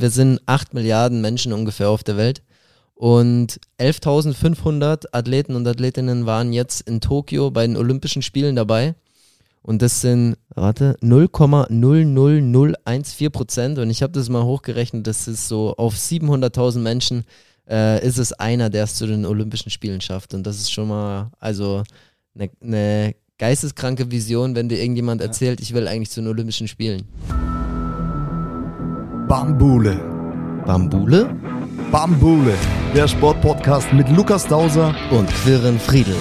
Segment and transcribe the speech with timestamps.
[0.00, 2.42] wir sind 8 Milliarden Menschen ungefähr auf der Welt.
[2.94, 8.94] Und 11.500 Athleten und Athletinnen waren jetzt in Tokio bei den Olympischen Spielen dabei.
[9.62, 13.78] Und das sind, warte, 0,00014 Prozent.
[13.78, 17.24] Und ich habe das mal hochgerechnet, das ist so auf 700.000 Menschen
[17.68, 20.34] äh, ist es einer, der es zu den Olympischen Spielen schafft.
[20.34, 21.84] Und das ist schon mal, also
[22.34, 27.06] eine ne geisteskranke Vision, wenn dir irgendjemand erzählt, ich will eigentlich zu den Olympischen Spielen.
[29.30, 29.96] Bambule.
[30.66, 31.30] Bambule
[31.92, 32.54] Bambule,
[32.96, 34.92] der Sportpodcast mit Lukas Dauser.
[35.12, 36.16] und Quirren Friedel.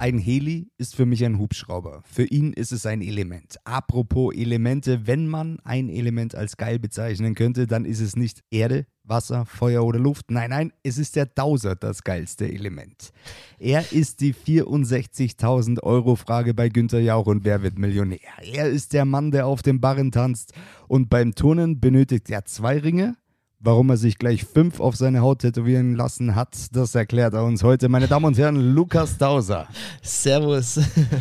[0.00, 2.02] Ein Heli ist für mich ein Hubschrauber.
[2.10, 3.58] Für ihn ist es ein Element.
[3.64, 8.86] Apropos Elemente, wenn man ein Element als geil bezeichnen könnte, dann ist es nicht Erde,
[9.04, 10.30] Wasser, Feuer oder Luft.
[10.30, 13.12] Nein, nein, es ist der Dauser das geilste Element.
[13.58, 18.20] Er ist die 64.000 Euro Frage bei Günther Jauch und Wer wird Millionär?
[18.54, 20.54] Er ist der Mann, der auf dem Barren tanzt
[20.88, 23.16] und beim Turnen benötigt er zwei Ringe.
[23.62, 27.62] Warum er sich gleich fünf auf seine Haut tätowieren lassen hat, das erklärt er uns
[27.62, 27.90] heute.
[27.90, 29.68] Meine Damen und Herren, Lukas Dauser.
[30.00, 30.80] Servus.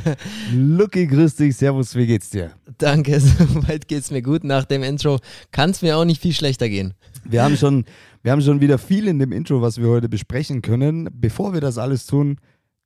[0.54, 1.58] Lucky, grüß dich.
[1.58, 2.52] Servus, wie geht's dir?
[2.78, 4.46] Danke, soweit geht's mir gut.
[4.46, 5.20] Nach dem Intro
[5.52, 6.94] kann es mir auch nicht viel schlechter gehen.
[7.26, 7.84] Wir haben, schon,
[8.24, 11.10] wir haben schon wieder viel in dem Intro, was wir heute besprechen können.
[11.12, 12.38] Bevor wir das alles tun,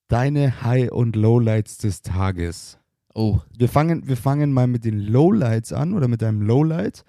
[0.08, 2.80] deine High- und Lowlights des Tages.
[3.14, 7.04] Oh, Wir fangen, wir fangen mal mit den Lowlights an oder mit deinem Lowlight.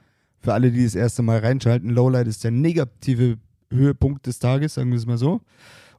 [0.44, 3.38] Für alle, die das erste Mal reinschalten, Lowlight ist der negative
[3.70, 5.40] Höhepunkt des Tages, sagen wir es mal so.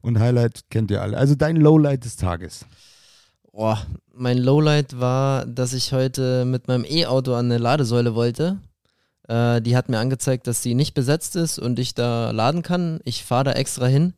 [0.02, 1.18] Und Highlight kennt ihr alle.
[1.18, 2.64] Also dein Lowlight des Tages.
[3.52, 3.76] oh,
[4.14, 8.60] mein Lowlight war, dass ich heute mit meinem E-Auto an eine Ladesäule wollte.
[9.28, 13.00] Äh, die hat mir angezeigt, dass sie nicht besetzt ist und ich da laden kann.
[13.04, 14.14] Ich fahre da extra hin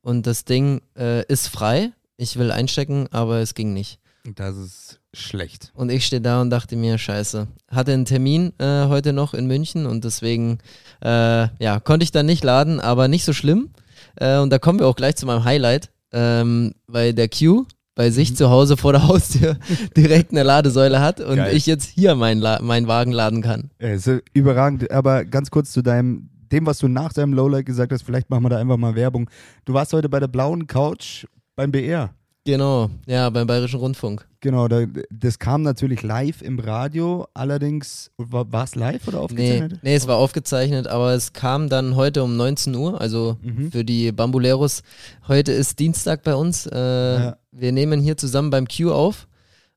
[0.00, 1.92] und das Ding äh, ist frei.
[2.16, 4.00] Ich will einstecken, aber es ging nicht.
[4.34, 5.72] Das ist schlecht.
[5.74, 7.46] Und ich stehe da und dachte mir, scheiße.
[7.70, 10.58] Hatte einen Termin äh, heute noch in München und deswegen
[11.02, 13.70] äh, ja, konnte ich dann nicht laden, aber nicht so schlimm.
[14.16, 18.10] Äh, und da kommen wir auch gleich zu meinem Highlight, ähm, weil der Q bei
[18.10, 19.56] sich zu Hause vor der Haustür
[19.96, 21.56] direkt eine Ladesäule hat und Geil.
[21.56, 23.70] ich jetzt hier meinen La meinen Wagen laden kann.
[23.78, 24.90] Ist ja überragend.
[24.92, 28.44] Aber ganz kurz zu deinem, dem, was du nach deinem Lowlight gesagt hast, vielleicht machen
[28.44, 29.28] wir da einfach mal Werbung.
[29.64, 32.14] Du warst heute bei der blauen Couch beim BR.
[32.52, 34.26] Genau, ja, beim Bayerischen Rundfunk.
[34.40, 39.80] Genau, da, das kam natürlich live im Radio, allerdings, war es live oder Nee, aufgezeichnet?
[39.82, 43.70] nee, es war aufgezeichnet, aber es kam dann heute um 19 Uhr, also Mhm.
[43.70, 44.82] für die Bambuleros.
[45.28, 46.64] Heute ist Dienstag bei uns.
[46.66, 47.36] Äh, Ja.
[47.52, 49.28] Wir nehmen hier zusammen beim Q auf.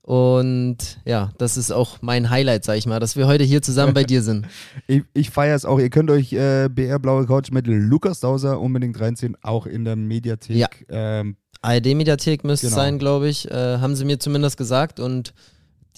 [0.02, 3.94] Und ja, das ist auch mein Highlight, sag ich mal, dass wir heute hier zusammen
[3.94, 4.48] bei dir sind.
[4.88, 5.78] Ich, ich feiere es auch.
[5.80, 9.98] Ihr könnt euch äh, BR Blaue Couch mit Lukas Dauser unbedingt reinziehen, auch in der
[9.98, 10.56] Mediathek.
[10.56, 10.68] Ja.
[10.90, 12.84] Ähm, ARD-Mediathek müsste es Genau.
[12.84, 13.50] sein, glaube ich.
[13.50, 15.00] Äh, haben sie mir zumindest gesagt.
[15.00, 15.34] Und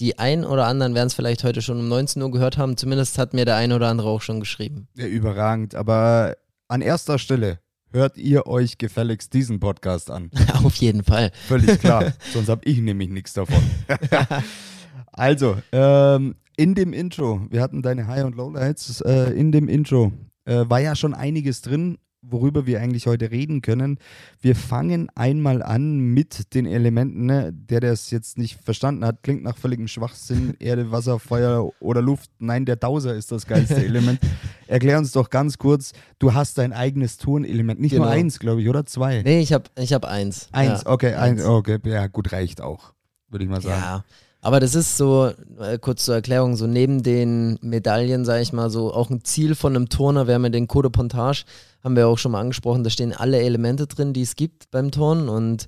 [0.00, 2.76] die ein oder anderen werden es vielleicht heute schon um 19 Uhr gehört haben.
[2.76, 4.88] Zumindest hat mir der ein oder andere auch schon geschrieben.
[4.96, 5.74] ja, überragend.
[5.74, 6.36] Aber
[6.68, 7.60] an erster Stelle
[7.92, 10.30] hört ihr euch gefälligst diesen Podcast an.
[10.64, 11.30] Auf jeden Fall.
[11.46, 12.12] Völlig klar.
[12.32, 13.62] Sonst habe ich nämlich nichts davon.
[15.12, 20.12] also, ähm, in dem Intro, wir hatten deine High- und Lowlights, äh, in dem Intro
[20.44, 21.98] äh, war ja schon einiges drin,
[22.30, 23.98] worüber wir eigentlich heute reden können.
[24.40, 27.26] Wir fangen einmal an mit den Elementen.
[27.26, 27.52] Ne?
[27.52, 30.54] Der, der es jetzt nicht verstanden hat, klingt nach völligem Schwachsinn.
[30.60, 32.30] Erde, Wasser, Feuer oder Luft.
[32.38, 34.20] Nein, der Dauser ist das geilste Element.
[34.66, 37.80] Erklär uns doch ganz kurz, du hast dein eigenes Tonelement.
[37.80, 38.12] Nicht nur Genau.
[38.16, 39.22] eins, glaube ich, oder zwei?
[39.22, 40.48] Nee, ich habe ich hab eins.
[40.52, 41.40] Eins, Ja, okay, eins.
[41.42, 41.48] eins.
[41.48, 42.92] okay, ja, gut, reicht auch,
[43.28, 43.80] würde ich mal sagen.
[43.82, 44.04] Ja,
[44.44, 48.68] aber das ist so, äh, kurz zur Erklärung, so neben den Medaillen, sage ich mal,
[48.68, 51.44] so auch ein Ziel von einem Turner wäre mir den Code Pontage,
[51.82, 54.90] haben wir auch schon mal angesprochen, da stehen alle Elemente drin, die es gibt beim
[54.90, 55.64] Turnen und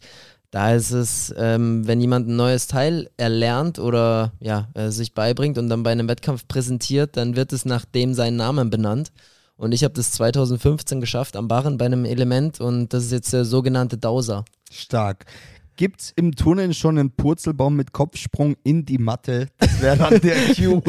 [0.50, 5.56] da ist es, ähm, wenn jemand ein neues Teil erlernt oder ja, äh, sich beibringt
[5.56, 9.10] und dann bei einem Wettkampf präsentiert, dann wird es nach dem seinen Namen benannt.
[9.56, 13.32] Und ich habe das 2015 geschafft am Barren bei einem Element und das ist jetzt
[13.32, 14.44] der sogenannte Dauser.
[14.70, 15.24] Stark.
[15.76, 19.48] Gibt's im Turnen schon einen Purzelbaum mit Kopfsprung in die Matte?
[19.58, 20.80] Das wäre dann der Cue.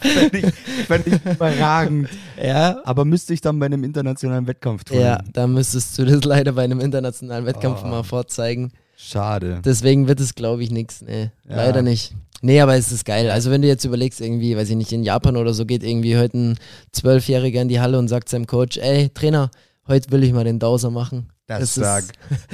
[0.00, 0.54] Fände ich,
[0.86, 2.08] fänd ich überragend.
[2.42, 5.02] Ja, Aber müsste ich dann bei einem internationalen Wettkampf turnen?
[5.02, 7.88] Ja, da müsstest du das leider bei einem internationalen Wettkampf Oh.
[7.88, 8.72] mal vorzeigen.
[8.96, 9.60] Schade.
[9.64, 11.02] Deswegen wird es, glaube ich, nichts.
[11.02, 11.56] Nee, Ja.
[11.56, 12.14] leider nicht.
[12.40, 13.30] Nee, aber es ist geil.
[13.30, 16.16] Also wenn du jetzt überlegst, irgendwie, weiß ich nicht, in Japan oder so geht irgendwie
[16.16, 16.58] heute ein
[16.92, 19.50] Zwölfjähriger in die Halle und sagt seinem Coach, ey, Trainer,
[19.88, 21.28] heute will ich mal den Dowser machen.
[21.46, 22.04] Das ist ist- stark.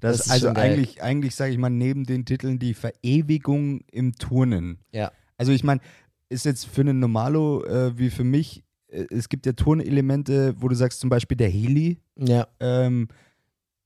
[0.00, 0.72] Das, das ist also geil.
[0.72, 4.78] eigentlich, eigentlich sage ich mal, neben den Titeln die Verewigung im Turnen.
[4.92, 5.12] Ja.
[5.38, 5.80] Also ich meine,
[6.28, 10.68] ist jetzt für einen Normalo äh, wie für mich, äh, es gibt ja Turnelemente, wo
[10.68, 12.46] du sagst zum Beispiel der Heli, Ja.
[12.60, 13.08] ähm,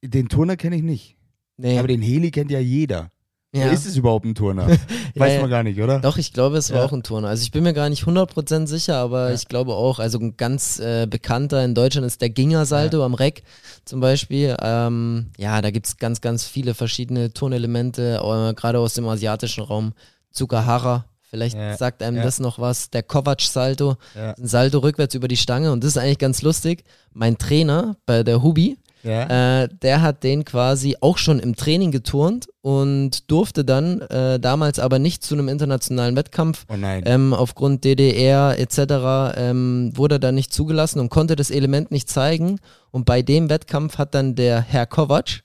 [0.02, 1.16] den Turner kenne ich nicht.
[1.56, 1.78] Nee.
[1.78, 3.10] Aber den Heli kennt ja jeder.
[3.60, 3.70] Ja.
[3.70, 4.66] Ist es überhaupt ein Turner?
[5.14, 5.40] Weiß ja.
[5.40, 6.00] man gar nicht, oder?
[6.00, 6.84] Doch, ich glaube, es war Ja.
[6.84, 7.28] auch ein Turner.
[7.28, 10.78] Also ich bin mir gar nicht 100% sicher, aber ich glaube auch, also ein ganz
[10.78, 13.42] äh, bekannter in Deutschland ist der Ginger-Salto am Reck
[13.84, 14.56] zum Beispiel.
[14.60, 19.64] Ähm, ja, da gibt es ganz, ganz viele verschiedene Turnelemente, äh, gerade aus dem asiatischen
[19.64, 19.92] Raum.
[20.32, 22.90] Tsukahara, vielleicht sagt einem das noch was.
[22.90, 26.84] Der Kovac-Salto, ein Salto rückwärts über die Stange und das ist eigentlich ganz lustig.
[27.12, 29.62] Mein Trainer bei der Hubi, Ja.
[29.62, 34.78] äh, der hat den quasi auch schon im Training geturnt und durfte dann äh, damals
[34.78, 36.64] aber nicht zu einem internationalen Wettkampf.
[36.68, 37.04] oh nein.
[37.06, 39.36] Ähm, aufgrund DDR etc.
[39.36, 42.58] Ähm, wurde er dann nicht zugelassen und konnte das Element nicht zeigen.
[42.90, 45.42] Und bei dem Wettkampf hat dann der Herr Kovac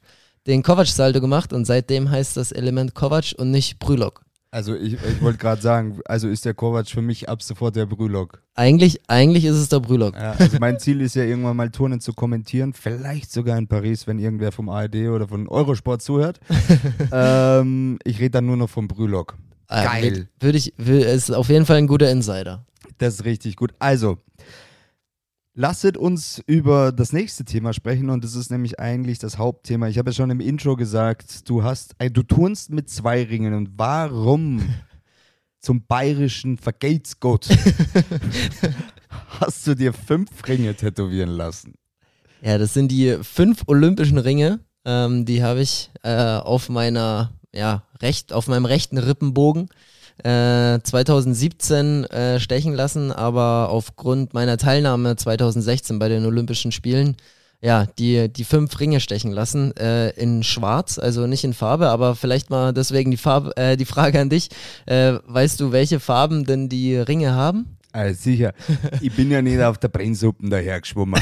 [0.48, 4.24] den Kovac-Salto gemacht und seitdem heißt das Element Kovac und nicht Brülock.
[4.54, 7.88] Also ich, ich wollte gerade sagen, also ist der Kovac für mich ab sofort der
[7.88, 8.44] Brülock.
[8.54, 10.14] Eigentlich, eigentlich ist es der Brülock.
[10.14, 14.06] Ja, also mein Ziel ist ja irgendwann mal Turnen zu kommentieren, vielleicht sogar in Paris,
[14.06, 16.40] wenn irgendwer vom ARD oder von Eurosport zuhört.
[17.12, 19.38] ähm, ich rede dann nur noch vom Brülock.
[19.70, 20.28] Äh, Geil.
[20.40, 22.64] Würde ich, will, ist auf jeden Fall ein guter Insider.
[23.00, 23.74] Das ist richtig gut.
[23.80, 24.20] Also,
[25.56, 29.88] lasset uns über das nächste Thema sprechen und das ist nämlich eigentlich das Hauptthema.
[29.88, 33.54] Ich habe ja schon im Intro gesagt, du hast, äh, du turnst mit zwei Ringen
[33.54, 34.64] und warum
[35.60, 37.48] zum bayerischen Vergeltsgott
[39.40, 41.76] hast du dir fünf Ringe tätowieren lassen?
[42.42, 44.60] Ja, das sind die fünf olympischen Ringe.
[44.86, 49.70] Ähm, die habe ich äh, auf meiner, ja, recht, auf meinem rechten Rippenbogen
[50.24, 57.18] äh, 2017 äh, stechen lassen, aber aufgrund meiner Teilnahme 2016 bei den Olympischen Spielen,
[57.62, 62.16] ja, die, die fünf Ringe stechen lassen, äh, in Schwarz, also nicht in Farbe, aber
[62.16, 64.50] vielleicht mal deswegen die Farbe, äh, die Frage an dich.
[64.86, 67.78] Äh, weißt du, welche Farben denn die Ringe haben?
[67.94, 68.54] Also sicher,
[69.02, 71.22] ich bin ja nicht auf der Brennsuppen dahergeschwommen.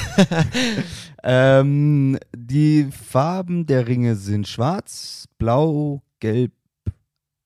[1.24, 6.54] ähm, die Farben der Ringe sind schwarz, blau, gelb,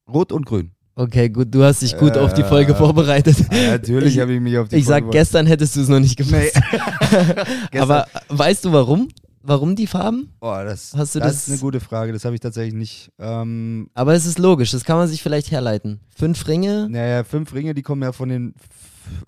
[0.07, 0.74] rot und grün.
[0.97, 3.35] Okay, gut, du hast dich gut auf die Folge Äh, vorbereitet.
[3.51, 5.99] Natürlich Ich- habe ich mich auf die Ich sag, Folge- gestern hättest du es noch
[5.99, 6.25] nicht Nee.
[6.25, 6.53] gewusst.
[7.71, 9.09] Gestern- Aber weißt du warum?
[9.47, 10.31] Warum die Farben?
[10.41, 13.11] oh, das, hast du das, das- ist eine gute Frage, das habe ich tatsächlich nicht.
[13.19, 15.99] Ähm, Aber es ist logisch, das kann man sich vielleicht herleiten.
[16.15, 16.87] Fünf Ringe?
[16.89, 18.55] naja, fünf Ringe, die kommen ja von den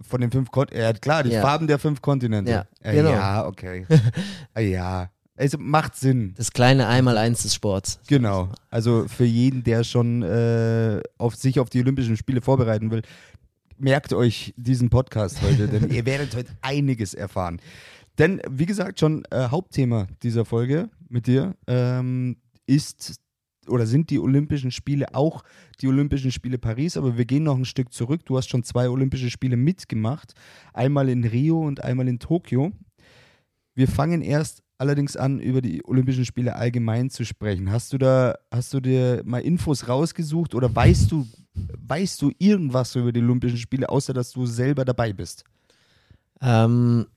[0.09, 0.87] von den fünf Kontinenten.
[0.91, 1.41] Ja, klar, die Ja.
[1.41, 2.49] Farben der fünf Kontinente.
[2.49, 3.11] Ja, Äh, genau.
[3.11, 3.85] ja okay.
[4.57, 6.33] Ja, also macht Sinn.
[6.35, 7.99] Das kleine Einmaleins des Sports.
[8.07, 8.49] Genau.
[8.69, 13.03] Also für jeden, der schon äh, auf sich auf die Olympischen Spiele vorbereiten will,
[13.77, 17.61] merkt euch diesen Podcast heute, denn ihr werdet heute einiges erfahren.
[18.17, 23.19] Denn, wie gesagt, schon äh, Hauptthema dieser Folge mit dir ähm, ist
[23.67, 25.43] oder sind die Olympischen Spiele auch
[25.81, 28.25] die Olympischen Spiele Paris, aber wir gehen noch ein Stück zurück.
[28.25, 30.33] Du hast schon zwei Olympische Spiele mitgemacht,
[30.73, 32.71] einmal in Rio und einmal in Tokio.
[33.75, 37.71] Wir fangen erst allerdings an, über die Olympischen Spiele allgemein zu sprechen.
[37.71, 41.27] Hast du da, hast du dir mal Infos rausgesucht oder weißt du,
[41.87, 45.43] weißt du irgendwas über die Olympischen Spiele, außer dass du selber dabei bist?
[46.41, 47.07] Ähm,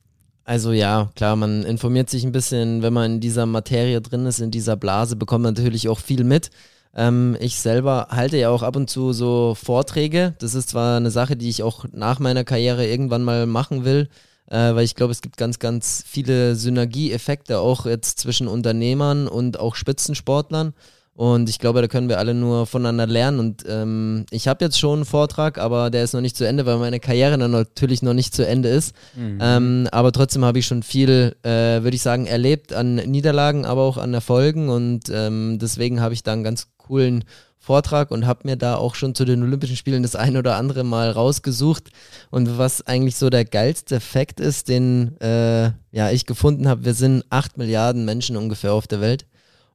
[0.43, 4.39] also ja, klar, man informiert sich ein bisschen, wenn man in dieser Materie drin ist,
[4.39, 6.49] in dieser Blase, bekommt man natürlich auch viel mit.
[6.95, 10.33] Ähm, ich selber halte ja auch ab und zu so Vorträge.
[10.39, 14.09] Das ist zwar eine Sache, die ich auch nach meiner Karriere irgendwann mal machen will,
[14.51, 19.59] äh, weil ich glaube, es gibt ganz, ganz viele Synergieeffekte auch jetzt zwischen Unternehmern und
[19.59, 20.73] auch Spitzensportlern.
[21.13, 23.39] Und ich glaube, da können wir alle nur voneinander lernen.
[23.39, 26.65] Und ähm, ich habe jetzt schon einen Vortrag, aber der ist noch nicht zu Ende,
[26.65, 28.95] weil meine Karriere dann natürlich noch nicht zu Ende ist.
[29.39, 33.81] Ähm, aber trotzdem habe ich schon viel, äh, würde ich sagen, erlebt an Niederlagen, aber
[33.81, 34.69] auch an Erfolgen.
[34.69, 37.23] Und ähm, deswegen habe ich da einen ganz coolen
[37.63, 40.83] Vortrag und habe mir da auch schon zu den Olympischen Spielen das ein oder andere
[40.83, 41.91] Mal rausgesucht.
[42.31, 46.95] Und was eigentlich so der geilste Fakt ist, den äh, ja, ich gefunden habe, wir
[46.95, 49.27] sind 8 Milliarden Menschen ungefähr auf der Welt.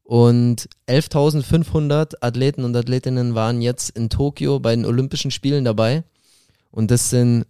[0.03, 6.03] Und 11.500 Athleten und Athletinnen waren jetzt in Tokio bei den Olympischen Spielen dabei.
[6.73, 7.47] Und das sind,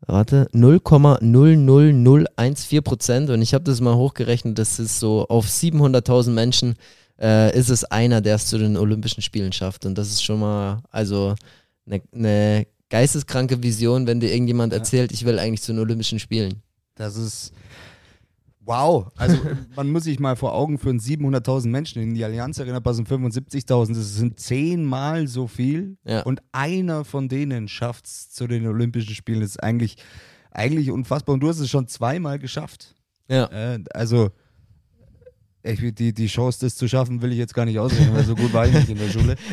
[0.00, 3.30] warte, 0,00014 Prozent.
[3.30, 6.74] Und ich habe das mal hochgerechnet, das ist so auf 700.000 Menschen
[7.20, 9.86] äh, ist es einer, der es zu den Olympischen Spielen schafft.
[9.86, 11.34] Und das ist schon mal, also
[11.86, 14.78] eine ne geisteskranke Vision, wenn dir irgendjemand Ja.
[14.78, 16.62] erzählt, ich will eigentlich zu den Olympischen Spielen.
[16.94, 17.52] Das ist
[18.60, 19.10] wow.
[19.16, 19.36] Also
[19.76, 23.94] man muss sich mal vor Augen führen, 700.000 Menschen in die Allianz Arena passen 75.000.
[23.94, 25.96] Das sind zehnmal so viel.
[26.04, 26.20] Ja.
[26.22, 29.40] Und einer von denen schafft es zu den Olympischen Spielen.
[29.40, 29.96] Das ist eigentlich,
[30.50, 31.32] eigentlich unfassbar.
[31.32, 32.94] Und du hast es schon zweimal geschafft.
[33.28, 33.46] Ja.
[33.46, 34.30] Äh, also
[35.62, 38.34] ich, die, die Chance, das zu schaffen, will ich jetzt gar nicht ausrechnen, weil so
[38.34, 39.36] gut war ich nicht in der Schule.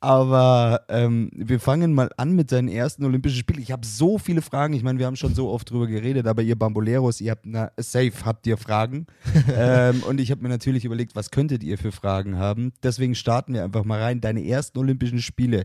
[0.00, 3.62] Aber ähm, wir fangen mal an mit deinen ersten Olympischen Spielen.
[3.62, 4.74] Ich habe so viele Fragen.
[4.74, 7.70] Ich meine, wir haben schon so oft drüber geredet, aber ihr Bamboleros, ihr habt, na,
[7.76, 9.06] safe habt ihr Fragen.
[9.54, 12.72] ähm, und ich habe mir natürlich überlegt, was könntet ihr für Fragen haben.
[12.82, 14.20] Deswegen starten wir einfach mal rein.
[14.20, 15.64] Deine ersten Olympischen Spiele.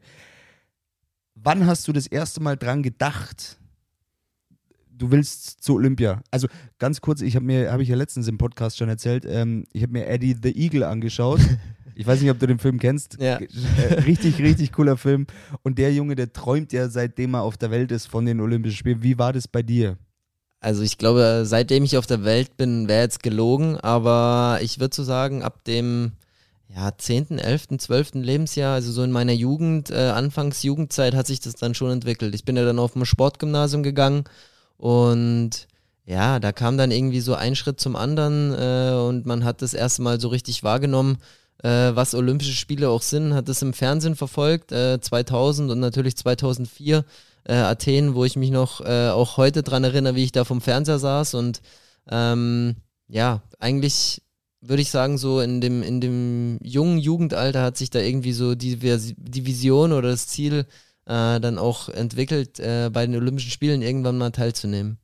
[1.35, 3.57] Wann hast du das erste Mal dran gedacht,
[4.97, 6.21] du willst zu Olympia.
[6.31, 6.47] Also
[6.79, 9.83] ganz kurz, ich habe mir, habe ich ja letztens im Podcast schon erzählt, ähm, ich
[9.83, 11.41] habe mir Eddie the Eagle angeschaut.
[11.97, 13.21] Ich weiß nicht, ob du den Film kennst.
[13.21, 13.37] Ja.
[13.37, 15.27] Äh, richtig, richtig cooler Film.
[15.63, 18.75] Und der Junge, der träumt ja, seitdem er auf der Welt ist, von den Olympischen
[18.75, 19.01] Spielen.
[19.01, 19.97] Wie war das bei dir?
[20.59, 24.93] Also ich glaube, seitdem ich auf der Welt bin, wäre jetzt gelogen, aber ich würde
[24.93, 26.11] so sagen, ab dem
[26.67, 28.15] ja, 10., 11., 12.
[28.15, 32.35] Lebensjahr, also so in meiner Jugend, äh, Anfangs Jugendzeit hat sich das dann schon entwickelt.
[32.35, 34.25] Ich bin ja dann auf ein Sportgymnasium gegangen
[34.77, 35.67] und
[36.05, 39.73] ja, da kam dann irgendwie so ein Schritt zum anderen äh, und man hat das
[39.73, 41.17] erste Mal so richtig wahrgenommen,
[41.63, 46.15] äh, was Olympische Spiele auch sind, hat das im Fernsehen verfolgt, äh, 2000 und natürlich
[46.15, 47.03] 2004
[47.45, 50.61] äh, Athen, wo ich mich noch äh, auch heute dran erinnere, wie ich da vom
[50.61, 51.33] Fernseher saß.
[51.35, 51.61] Und
[52.09, 52.75] ähm,
[53.07, 54.21] ja, eigentlich
[54.61, 58.55] würde ich sagen, so in dem, in dem jungen Jugendalter hat sich da irgendwie so
[58.55, 60.65] die, die Vision oder das Ziel
[61.05, 64.97] äh, dann auch entwickelt, äh, bei den Olympischen Spielen irgendwann mal teilzunehmen.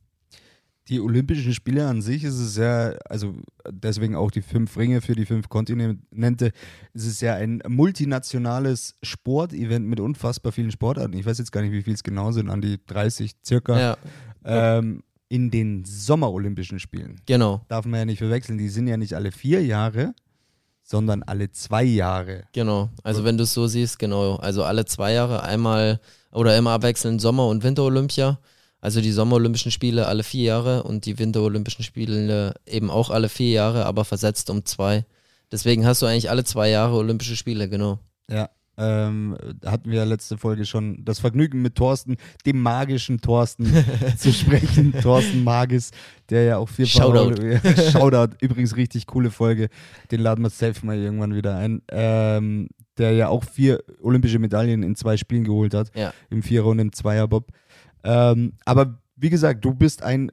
[0.88, 3.34] Die Olympischen Spiele an sich ist es ja, also
[3.70, 6.52] deswegen auch die fünf Ringe für die fünf Kontinente,
[6.92, 11.16] es ist ja ein multinationales Sportevent mit unfassbar vielen Sportarten.
[11.16, 13.78] Ich weiß jetzt gar nicht, wie viel es genau sind, an die 30 circa.
[13.78, 13.96] Ja.
[14.44, 17.18] Ähm, in den Sommerolympischen Spielen.
[17.24, 17.64] Genau.
[17.68, 20.14] Darf man ja nicht verwechseln, die sind ja nicht alle vier Jahre,
[20.92, 22.44] sondern alle zwei Jahre.
[22.52, 22.90] Genau.
[23.02, 24.36] Also wenn du es so siehst, genau.
[24.36, 26.00] Also alle zwei Jahre einmal
[26.32, 28.38] oder immer abwechselnd Sommer- und Winterolympia.
[28.82, 33.52] Also die Sommerolympischen Spiele alle vier Jahre und die Winterolympischen Spiele eben auch alle vier
[33.52, 35.06] Jahre, aber versetzt um zwei.
[35.50, 37.98] Deswegen hast du eigentlich alle zwei Jahre Olympische Spiele, genau.
[38.28, 43.70] Ja, ähm, hatten wir ja letzte Folge schon das Vergnügen mit Thorsten, dem magischen Thorsten,
[44.16, 44.92] zu sprechen.
[45.02, 45.90] Thorsten Magis,
[46.30, 47.34] der ja auch vier Shoutout.
[47.92, 49.68] Shoutout, übrigens richtig coole Folge.
[50.10, 51.82] Den laden wir safe mal irgendwann wieder ein.
[51.90, 55.90] Ähm, der ja auch vier olympische Medaillen in zwei Spielen geholt hat.
[55.94, 56.12] Ja.
[56.30, 57.48] Im Vierer- und im Zweierbob.
[58.04, 60.30] Ähm, aber wie gesagt, du bist ein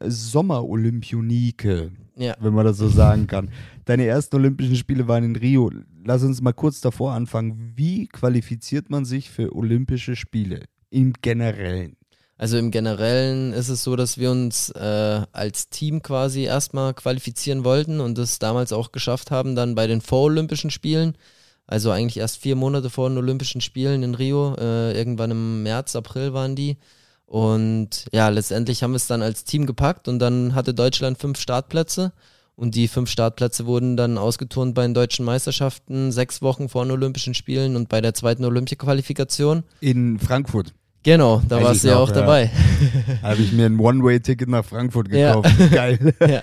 [0.84, 2.36] Sommer-Olympionike, Ja.
[2.40, 3.50] wenn man das so sagen kann.
[3.90, 5.72] Deine ersten Olympischen Spiele waren in Rio.
[6.06, 7.74] Lass uns mal kurz davor anfangen.
[7.76, 11.98] Wie qualifiziert man sich für Olympische Spiele im Generellen?
[12.38, 17.64] Also im Generellen ist es so, dass wir uns äh, als Team quasi erstmal qualifizieren
[17.64, 21.18] wollten und das damals auch geschafft haben, dann bei den Vorolympischen Spielen.
[21.66, 24.54] Also eigentlich erst vier Monate vor den Olympischen Spielen in Rio.
[24.60, 26.78] Äh, irgendwann im März, April waren die.
[27.26, 31.40] Und ja, letztendlich haben wir es dann als Team gepackt und dann hatte Deutschland fünf
[31.40, 32.14] Startplätze.
[32.60, 36.92] Und die fünf Startplätze wurden dann ausgeturnt bei den deutschen Meisterschaften, sechs Wochen vor den
[36.92, 39.64] Olympischen Spielen und bei der zweiten Olympiaqualifikation.
[39.80, 40.74] In Frankfurt.
[41.04, 42.16] Genau, da Weiß warst du ja auch ja.
[42.16, 42.52] dabei.
[43.22, 45.36] Habe ich mir ein One-Way-Ticket nach Frankfurt Ja.
[45.36, 45.58] gekauft.
[45.72, 46.14] Geil.
[46.20, 46.42] ja,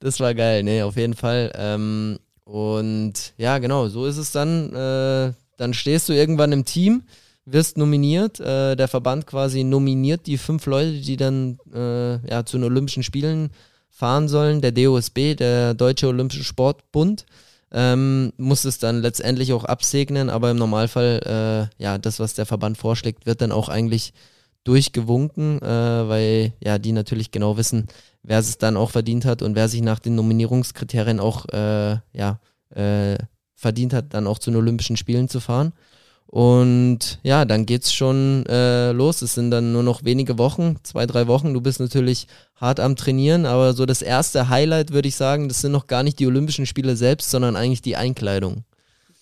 [0.00, 1.50] das war geil, nee, auf jeden Fall.
[1.54, 4.74] Ähm, und ja, genau, so ist es dann.
[4.74, 7.04] Äh, dann stehst du irgendwann im Team,
[7.46, 8.38] wirst nominiert.
[8.38, 13.02] Äh, der Verband quasi nominiert die fünf Leute, die dann äh, ja, zu den Olympischen
[13.02, 13.48] Spielen
[13.98, 14.60] fahren sollen.
[14.60, 17.26] Der DOSB, der Deutsche Olympische Sportbund,
[17.72, 22.46] ähm, muss es dann letztendlich auch absegnen, aber im Normalfall, äh, ja, das, was der
[22.46, 24.14] Verband vorschlägt, wird dann auch eigentlich
[24.62, 27.88] durchgewunken, äh, weil ja die natürlich genau wissen,
[28.22, 32.40] wer es dann auch verdient hat und wer sich nach den Nominierungskriterien auch äh, ja,
[32.70, 33.18] äh,
[33.56, 35.72] verdient hat, dann auch zu den Olympischen Spielen zu fahren.
[36.26, 39.22] Und ja, dann geht's schon äh, los.
[39.22, 41.54] Es sind dann nur noch wenige Wochen, zwei, drei Wochen.
[41.54, 42.26] Du bist natürlich
[42.60, 46.02] hart am Trainieren, aber so das erste Highlight würde ich sagen, das sind noch gar
[46.02, 48.64] nicht die Olympischen Spiele selbst, sondern eigentlich die Einkleidung.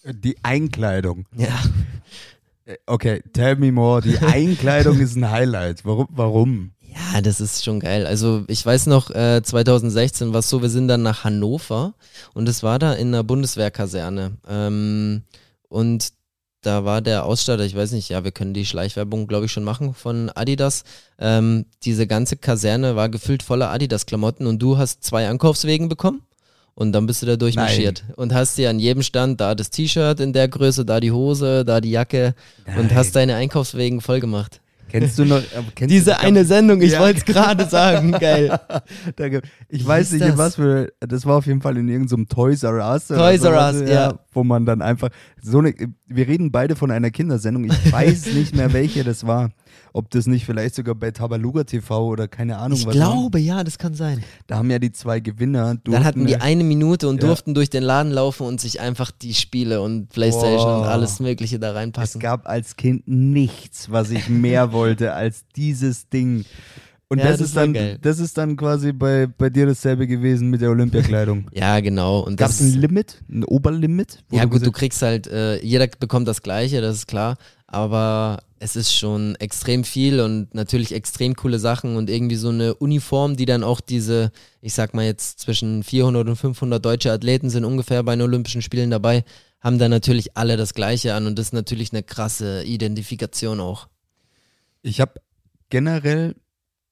[0.04, 1.26] Die Einkleidung.
[1.36, 1.48] Ja.
[2.64, 4.02] Äh, Okay, tell me more.
[4.02, 5.84] Die Einkleidung ist ein Highlight.
[5.84, 6.08] Warum?
[6.10, 6.70] Warum?
[7.12, 8.06] Ja, das ist schon geil.
[8.06, 11.94] Also ich weiß noch, äh, 2016 war es so, wir sind dann nach Hannover
[12.34, 14.38] und es war da in einer Bundeswehrkaserne.
[14.48, 15.22] Ähm,
[15.68, 16.12] und
[16.66, 19.62] da war der Ausstatter, ich weiß nicht, ja, wir können die Schleichwerbung, glaube ich, schon
[19.62, 20.82] machen von Adidas.
[21.18, 26.22] Ähm, diese ganze Kaserne war gefüllt voller Adidas-Klamotten und du hast zwei Einkaufswegen bekommen.
[26.74, 30.20] Und dann bist du da durchmarschiert und hast dir an jedem Stand da das T-Shirt
[30.20, 32.34] in der Größe, da die Hose, da die Jacke
[32.66, 32.94] und Nein.
[32.94, 34.60] hast deine Einkaufswegen voll gemacht.
[34.88, 35.38] Kennst du noch?
[35.38, 35.42] äh,
[35.74, 37.00] Kennst Diese du, eine Sendung, ich Ja.
[37.00, 38.58] wollte es gerade sagen, geil.
[39.68, 40.38] Ich weiß nicht, das?
[40.38, 40.92] was für.
[41.00, 43.08] Das war auf jeden Fall in irgendeinem Toys R Us.
[43.08, 44.18] Toys R Us, ja.
[44.32, 45.08] Wo man dann einfach.
[45.42, 45.74] so eine.
[46.06, 47.64] Wir reden beide von einer Kindersendung.
[47.64, 49.50] Ich weiß nicht mehr, welche das war.
[49.92, 53.12] Ob das nicht vielleicht sogar bei Tabaluga TV oder keine Ahnung Ich was war.
[53.12, 54.22] glaube, ja, das kann sein.
[54.46, 55.76] Da haben ja die zwei Gewinner.
[55.84, 57.28] Dann hatten die eine Minute und Ja.
[57.28, 60.88] durften durch den Laden laufen und sich einfach die Spiele und Playstation und Boah.
[60.90, 62.20] alles Mögliche da Es reinpacken.
[62.20, 66.44] gab als Kind nichts, was ich mehr wollte als dieses Ding.
[67.08, 67.98] Und Ja, das, das ist war dann, geil.
[68.02, 71.48] das ist dann quasi bei, bei dir dasselbe gewesen mit der Olympiakleidung.
[71.54, 72.18] Ja, genau.
[72.20, 74.24] Und Gab es ein Limit, ein Oberlimit?
[74.32, 78.38] Ja du gut, du kriegst halt, äh, jeder bekommt das Gleiche, das ist klar, aber
[78.58, 83.36] es ist schon extrem viel und natürlich extrem coole Sachen und irgendwie so eine Uniform,
[83.36, 87.64] die dann auch diese, ich sag mal jetzt zwischen 400 und 500 deutsche Athleten sind
[87.64, 89.24] ungefähr bei den Olympischen Spielen dabei,
[89.60, 93.88] haben dann natürlich alle das Gleiche an und das ist natürlich eine krasse Identifikation auch.
[94.82, 95.20] Ich habe
[95.68, 96.36] generell,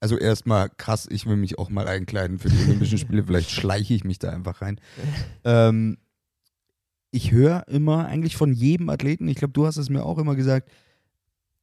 [0.01, 3.95] also erstmal krass, ich will mich auch mal einkleiden für die Olympischen Spiele, vielleicht schleiche
[3.95, 4.81] ich mich da einfach rein.
[5.47, 5.99] Ähm,
[7.15, 10.35] ich höre immer eigentlich von jedem Athleten, ich glaube, du hast es mir auch immer
[10.35, 10.69] gesagt,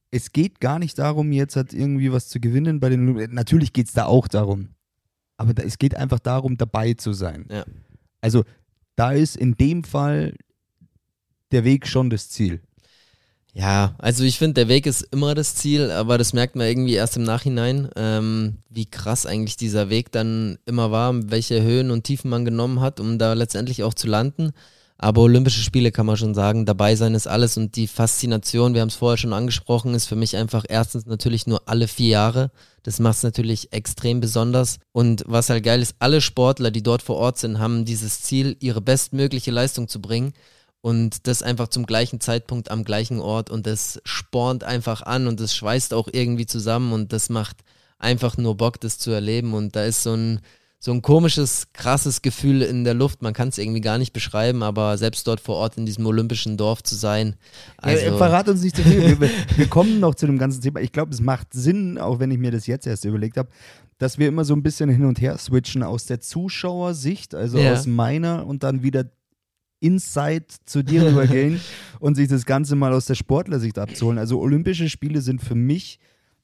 [0.10, 3.74] es geht gar nicht darum, jetzt halt irgendwie was zu gewinnen bei den Olymp Natürlich
[3.74, 4.70] geht es da auch darum.
[5.36, 7.48] Aber da, es geht einfach darum, dabei zu sein.
[7.50, 7.66] Ja.
[8.22, 8.46] Also
[8.96, 10.36] da ist in dem Fall
[11.52, 12.62] der Weg schon das Ziel.
[13.54, 16.94] Ja, also ich finde, der Weg ist immer das Ziel, aber das merkt man irgendwie
[16.94, 22.06] erst im Nachhinein, ähm, wie krass eigentlich dieser Weg dann immer war, welche Höhen und
[22.06, 24.54] Tiefen man genommen hat, um da letztendlich auch zu landen.
[25.04, 28.82] Aber Olympische Spiele kann man schon sagen, dabei sein ist alles und die Faszination, wir
[28.82, 32.52] haben es vorher schon angesprochen, ist für mich einfach erstens natürlich nur alle vier Jahre.
[32.84, 34.78] Das macht es natürlich extrem besonders.
[34.92, 38.56] Und was halt geil ist, alle Sportler, die dort vor Ort sind, haben dieses Ziel,
[38.60, 40.34] ihre bestmögliche Leistung zu bringen.
[40.82, 45.40] Und das einfach zum gleichen Zeitpunkt am gleichen Ort und das spornt einfach an und
[45.40, 47.58] das schweißt auch irgendwie zusammen und das macht
[47.98, 49.56] einfach nur Bock, das zu erleben.
[49.56, 50.42] Und da ist so ein,
[50.84, 53.22] so ein komisches, krasses Gefühl in der Luft.
[53.22, 56.58] Man kann es irgendwie gar nicht beschreiben, aber selbst dort vor Ort in diesem olympischen
[56.58, 57.36] Dorf zu sein.
[57.78, 59.20] Also, ja, verrat uns nicht zu viel.
[59.22, 60.80] Wir, wir kommen noch zu dem ganzen Thema.
[60.82, 63.50] Ich glaube, es macht Sinn, auch wenn ich mir das jetzt erst überlegt habe,
[64.00, 67.74] dass wir immer so ein bisschen hin und her switchen aus der Zuschauersicht, also Ja.
[67.74, 69.06] aus meiner und dann wieder
[69.82, 71.62] Insight zu dir rübergehen
[72.00, 74.18] und sich das Ganze mal aus der Sportlersicht abzuholen.
[74.18, 76.00] Also Olympische Spiele sind für mich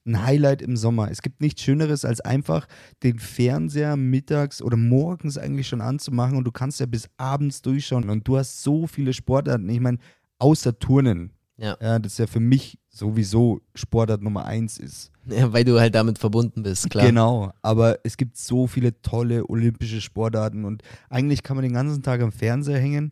[0.08, 1.10] ein Highlight im Sommer.
[1.10, 2.66] Es gibt nichts Schöneres, als einfach
[3.02, 8.10] den Fernseher mittags oder morgens eigentlich schon anzumachen und du kannst ja bis abends durchschauen
[8.10, 9.68] und du hast so viele Sportarten.
[9.68, 9.98] Ich meine,
[10.38, 11.76] außer Turnen, ja.
[11.80, 15.12] ja, das ja für mich sowieso Sportart Nummer eins ist.
[15.26, 17.06] ja, weil du halt damit verbunden bist, klar.
[17.06, 22.02] Genau, aber es gibt so viele tolle olympische Sportarten und eigentlich kann man den ganzen
[22.02, 23.10] Tag am Fernseher hängen.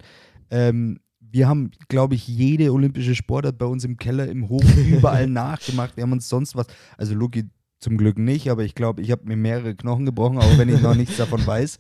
[0.51, 5.27] Ähm, wir haben, glaube ich, jede olympische Sportart bei uns im Keller, im Hof, überall
[5.27, 5.97] nachgemacht.
[5.97, 7.45] Wir haben uns sonst was, also Luki
[7.79, 10.81] zum Glück nicht, aber ich glaube, ich habe mir mehrere Knochen gebrochen, auch wenn ich
[10.81, 11.79] noch nichts davon weiß.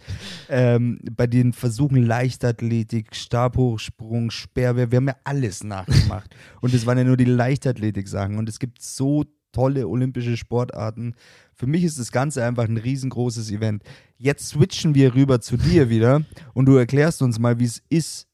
[0.48, 6.34] Ähm, bei den Versuchen Leichtathletik, Stabhochsprung, Speerwehr, wir haben ja alles nachgemacht.
[6.60, 8.36] Und es waren ja nur die Leichtathletik-Sachen.
[8.36, 11.14] Und es gibt so tolle olympische Sportarten.
[11.54, 13.82] Für mich ist das Ganze einfach ein riesengroßes Event.
[14.18, 18.25] Jetzt switchen wir rüber zu dir wieder und du erklärst uns mal, wie es ist.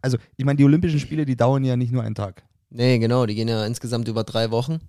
[0.00, 2.42] Also, ich meine, die Olympischen Spiele, die dauern ja nicht nur einen Tag.
[2.70, 4.80] Nee, genau, die gehen ja insgesamt über drei Wochen.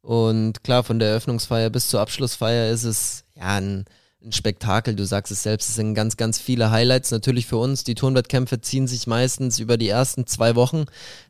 [0.00, 3.84] Und klar, von der Eröffnungsfeier bis zur Abschlussfeier ist es ja ein,
[4.22, 4.94] ein Spektakel.
[4.94, 7.84] Du sagst es selbst, es sind ganz, ganz viele Highlights natürlich für uns.
[7.84, 10.84] Die Turnwettkämpfe ziehen sich meistens über die ersten zwei Wochen.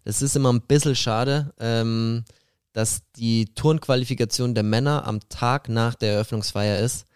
[0.04, 2.24] Das ist immer ein bisschen schade, ähm,
[2.72, 7.06] dass die Turnqualifikation der Männer am Tag nach der Eröffnungsfeier ist.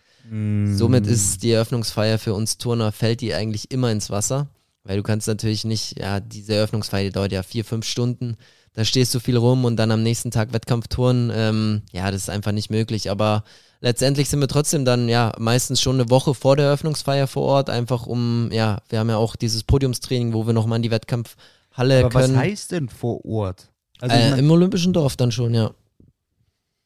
[0.77, 4.49] Somit ist die Eröffnungsfeier für uns Turner, fällt die eigentlich immer ins Wasser.
[4.85, 8.37] Weil du kannst natürlich nicht, ja, diese Eröffnungsfeier die dauert ja vier, fünf Stunden.
[8.73, 11.31] Da stehst du viel rum und dann am nächsten Tag Wettkampftouren.
[11.35, 13.11] Ähm, ja, das ist einfach nicht möglich.
[13.11, 13.45] Aber
[13.81, 17.71] letztendlich sind wir trotzdem dann ja meistens schon eine Woche vor der Eröffnungsfeier vor Ort,
[17.71, 22.05] einfach um, ja, wir haben ja auch dieses Podiumstraining, wo wir nochmal in die Wettkampfhalle
[22.05, 22.39] Aber was können.
[22.39, 23.69] heißt denn vor Ort?
[24.01, 25.73] Also, äh, Im Olympischen Dorf dann schon, ja.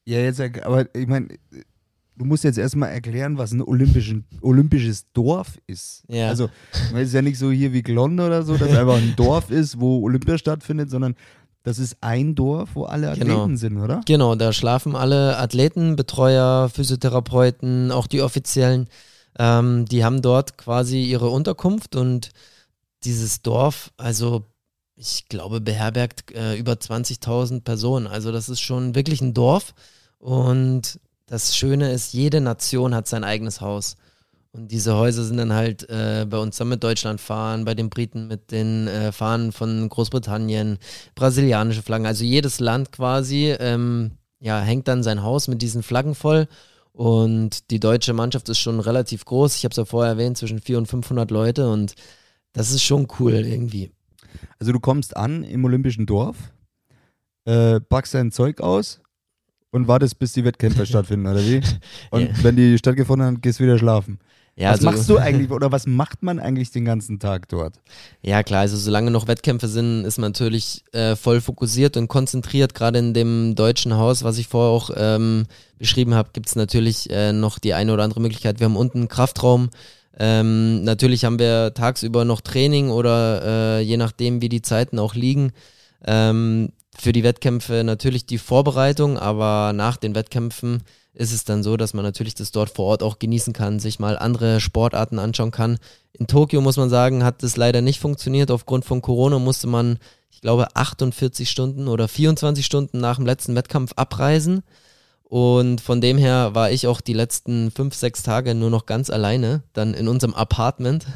[0.05, 1.29] ja, jetzt, aber ich meine,
[2.17, 6.03] du musst jetzt erstmal erklären, was ein olympischen, olympisches Dorf ist.
[6.07, 6.29] Ja.
[6.29, 6.49] Also,
[6.93, 9.79] es ist ja nicht so hier wie Glonn oder so, dass einfach ein Dorf ist,
[9.79, 11.15] wo Olympia stattfindet, sondern
[11.63, 13.55] das ist ein Dorf, wo alle Athleten Genau.
[13.55, 14.01] sind, oder?
[14.05, 18.87] Genau, da schlafen alle Athleten, Betreuer, Physiotherapeuten, auch die offiziellen.
[19.39, 22.29] Ähm, die haben dort quasi ihre Unterkunft und
[23.03, 24.45] dieses Dorf, also
[24.95, 28.07] ich glaube, beherbergt äh, über 20.000 Personen.
[28.07, 29.73] Also das ist schon wirklich ein Dorf.
[30.19, 33.97] Und das Schöne ist, jede Nation hat sein eigenes Haus.
[34.51, 37.89] Und diese Häuser sind dann halt äh, bei uns dann mit Deutschland fahren, bei den
[37.89, 40.77] Briten mit den äh, Fahnen von Großbritannien,
[41.13, 42.05] brasilianische Flaggen.
[42.05, 46.47] Also jedes Land quasi ähm, ja, hängt dann sein Haus mit diesen Flaggen voll.
[46.93, 49.57] Und die deutsche Mannschaft ist schon relativ groß.
[49.57, 51.69] Ich habe es ja vorher erwähnt, zwischen 400 und 500 Leute.
[51.69, 51.95] Und
[52.53, 53.91] das ist schon cool irgendwie.
[54.59, 56.37] Also du kommst an im olympischen Dorf,
[57.43, 59.01] äh, packst dein Zeug aus
[59.75, 61.61] und wartest, bis die Wettkämpfe stattfinden, oder wie?
[62.11, 62.27] Und Ja.
[62.43, 64.19] wenn die stattgefunden haben, gehst du wieder schlafen.
[64.57, 67.81] Ja, was also- machst du eigentlich oder was macht man eigentlich den ganzen Tag dort?
[68.21, 72.73] Ja, klar, also solange noch Wettkämpfe sind, ist man natürlich äh, voll fokussiert und konzentriert.
[72.73, 75.43] Gerade in dem deutschen Haus, was ich vorher auch ähm,
[75.77, 78.61] beschrieben habe, gibt es natürlich äh, noch die eine oder andere Möglichkeit.
[78.61, 79.71] Wir haben unten einen Kraftraum.
[80.17, 85.15] Ähm, natürlich haben wir tagsüber noch Training oder äh, je nachdem, wie die Zeiten auch
[85.15, 85.51] liegen.
[86.05, 91.77] Ähm, für die Wettkämpfe natürlich die Vorbereitung, aber nach den Wettkämpfen ist es dann so,
[91.77, 95.51] dass man natürlich das dort vor Ort auch genießen kann, sich mal andere Sportarten anschauen
[95.51, 95.77] kann.
[96.13, 98.51] In Tokio muss man sagen, hat es leider nicht funktioniert.
[98.51, 99.97] Aufgrund von Corona musste man,
[100.29, 104.63] ich glaube, 48 Stunden oder 24 Stunden nach dem letzten Wettkampf abreisen.
[105.27, 109.09] Und von dem her war ich auch die letzten fünf, sechs Tage nur noch ganz
[109.09, 111.07] alleine, dann in unserem Apartment.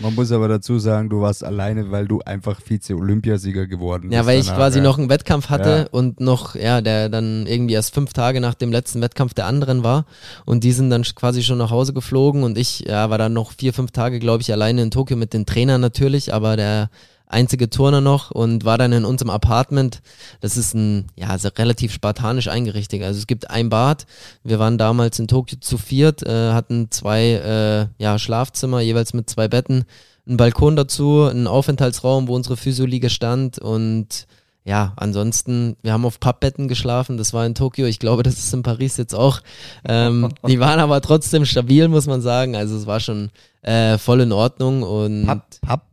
[0.00, 4.14] Man muss aber dazu sagen, du warst alleine, weil du einfach Vize-Olympiasieger geworden bist.
[4.14, 4.84] Ja, weil ich danach, quasi ja.
[4.84, 5.86] noch einen Wettkampf hatte Ja.
[5.90, 9.84] und noch, ja, der dann irgendwie erst fünf Tage nach dem letzten Wettkampf der anderen
[9.84, 10.06] war.
[10.46, 13.52] Und die sind dann quasi schon nach Hause geflogen und ich, ja, war dann noch
[13.52, 16.88] vier, fünf Tage, glaube ich, alleine in Tokio mit den Trainern natürlich, aber der
[17.28, 20.00] einzige Turner noch und war dann in unserem Apartment.
[20.40, 23.02] Das ist ein, ja, also relativ spartanisch eingerichtet.
[23.02, 24.06] Also es gibt ein Bad.
[24.42, 29.28] Wir waren damals in Tokio zu viert, äh, hatten zwei, äh, ja, Schlafzimmer, jeweils mit
[29.28, 29.84] zwei Betten,
[30.26, 34.26] einen Balkon dazu, einen Aufenthaltsraum, wo unsere Physioliga stand und
[34.68, 38.52] ja, ansonsten, wir haben auf Pappbetten geschlafen, das war in Tokio, ich glaube, das ist
[38.52, 39.40] in Paris jetzt auch.
[39.86, 43.30] Ähm, die waren aber trotzdem stabil, muss man sagen, also es war schon
[43.62, 45.87] äh, voll in Ordnung und Papp, Pappbett,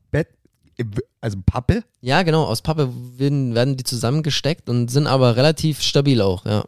[1.21, 1.83] also Pappe?
[2.01, 6.65] ja, genau, aus Pappe werden, werden die zusammengesteckt und sind aber relativ stabil auch, ja.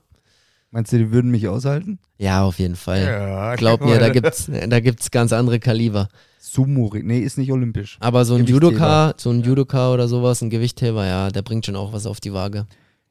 [0.72, 2.00] Meinst du, die würden mich aushalten?
[2.18, 3.04] Ja, auf jeden Fall.
[3.04, 6.10] Ja, Glaub mir, da gibt's, da gibt's ganz andere Kaliber.
[6.40, 7.98] Sumo, nee, ist nicht olympisch.
[8.00, 8.46] Aber so ein.
[8.46, 12.20] Judoka, so ein Judoka oder sowas, ein Gewichtheber, ja, der bringt schon auch was auf
[12.20, 12.68] die Waage.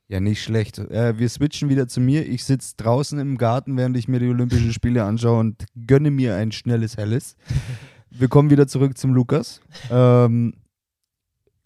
[0.08, 0.78] Ja, nicht schlecht.
[0.78, 2.26] Äh, wir switchen wieder zu mir.
[2.26, 6.36] Ich sitze draußen im Garten, während ich mir die Olympischen Spiele anschaue und gönne mir
[6.36, 7.36] ein schnelles Helles.
[8.10, 9.60] Wir kommen wieder zurück zum Lukas.
[9.90, 10.54] Ähm,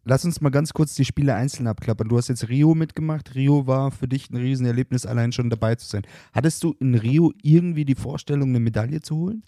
[0.04, 2.08] lass uns mal ganz kurz die Spiele einzeln abklappern.
[2.08, 3.34] Du hast jetzt Rio mitgemacht.
[3.34, 6.02] Rio war für dich ein Riesenerlebnis, allein schon dabei zu sein.
[6.32, 9.42] Hattest du in Rio irgendwie die Vorstellung, eine Medaille zu holen?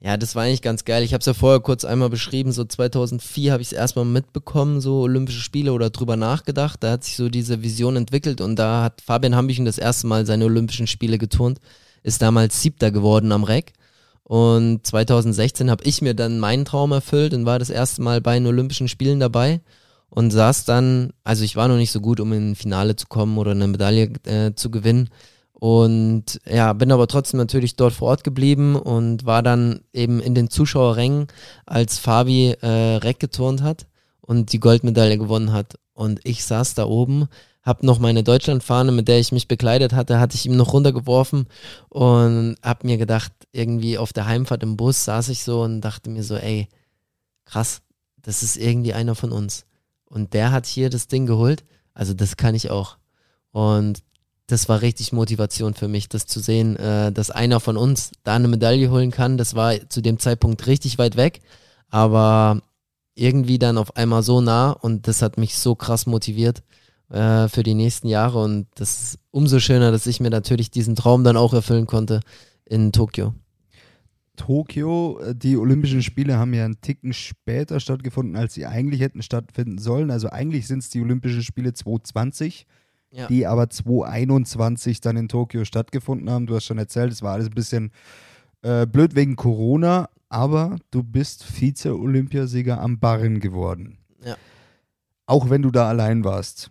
[0.00, 1.02] Ja, das war eigentlich ganz geil.
[1.02, 2.52] Ich habe es ja vorher kurz einmal beschrieben.
[2.52, 6.82] So 2004 habe ich es erstmal mitbekommen, so Olympische Spiele oder drüber nachgedacht.
[6.82, 10.26] Da hat sich so diese Vision entwickelt und da hat Fabian Hambüchen das erste Mal
[10.26, 11.58] seine Olympischen Spiele geturnt.
[12.02, 13.72] Ist damals Siebter geworden am Reck.
[14.24, 18.34] Und 2016 habe ich mir dann meinen Traum erfüllt und war das erste Mal bei
[18.34, 19.62] den Olympischen Spielen dabei
[20.14, 23.36] und saß dann, also ich war noch nicht so gut, um in Finale zu kommen
[23.36, 25.10] oder eine Medaille äh, zu gewinnen.
[25.54, 30.36] Und ja, bin aber trotzdem natürlich dort vor Ort geblieben und war dann eben in
[30.36, 31.26] den Zuschauerrängen,
[31.66, 33.86] als Fabi äh, Reck geturnt hat
[34.20, 35.80] und die Goldmedaille gewonnen hat.
[35.94, 37.26] Und ich saß da oben,
[37.64, 41.48] hab noch meine Deutschlandfahne, mit der ich mich bekleidet hatte, hatte ich ihm noch runtergeworfen
[41.88, 46.08] und hab mir gedacht, irgendwie auf der Heimfahrt im Bus saß ich so und dachte
[46.08, 46.68] mir so, ey,
[47.46, 47.80] krass,
[48.22, 49.64] das ist irgendwie einer von uns.
[50.14, 52.98] Und der hat hier das Ding geholt, also das kann ich auch.
[53.50, 54.04] Und
[54.46, 58.36] das war richtig Motivation für mich, das zu sehen, äh, dass einer von uns da
[58.36, 59.38] eine Medaille holen kann.
[59.38, 61.40] Das war zu dem Zeitpunkt richtig weit weg,
[61.90, 62.62] aber
[63.16, 66.62] irgendwie dann auf einmal so nah und das hat mich so krass motiviert
[67.08, 70.94] äh, für die nächsten Jahre und das ist umso schöner, dass ich mir natürlich diesen
[70.94, 72.20] Traum dann auch erfüllen konnte
[72.64, 73.34] in Tokio.
[74.36, 79.78] Tokio, die Olympischen Spiele haben ja einen Ticken später stattgefunden, als sie eigentlich hätten stattfinden
[79.78, 80.10] sollen.
[80.10, 82.66] Also eigentlich sind es die Olympischen Spiele 2020,
[83.10, 83.26] Ja.
[83.28, 86.46] die aber 2021 dann in Tokio stattgefunden haben.
[86.46, 87.92] Du hast schon erzählt, es war alles ein bisschen
[88.62, 93.98] äh, blöd wegen Corona, aber du bist Vize-Olympiasieger am Barren geworden.
[94.24, 94.36] Ja.
[95.26, 96.70] Auch wenn du da allein warst.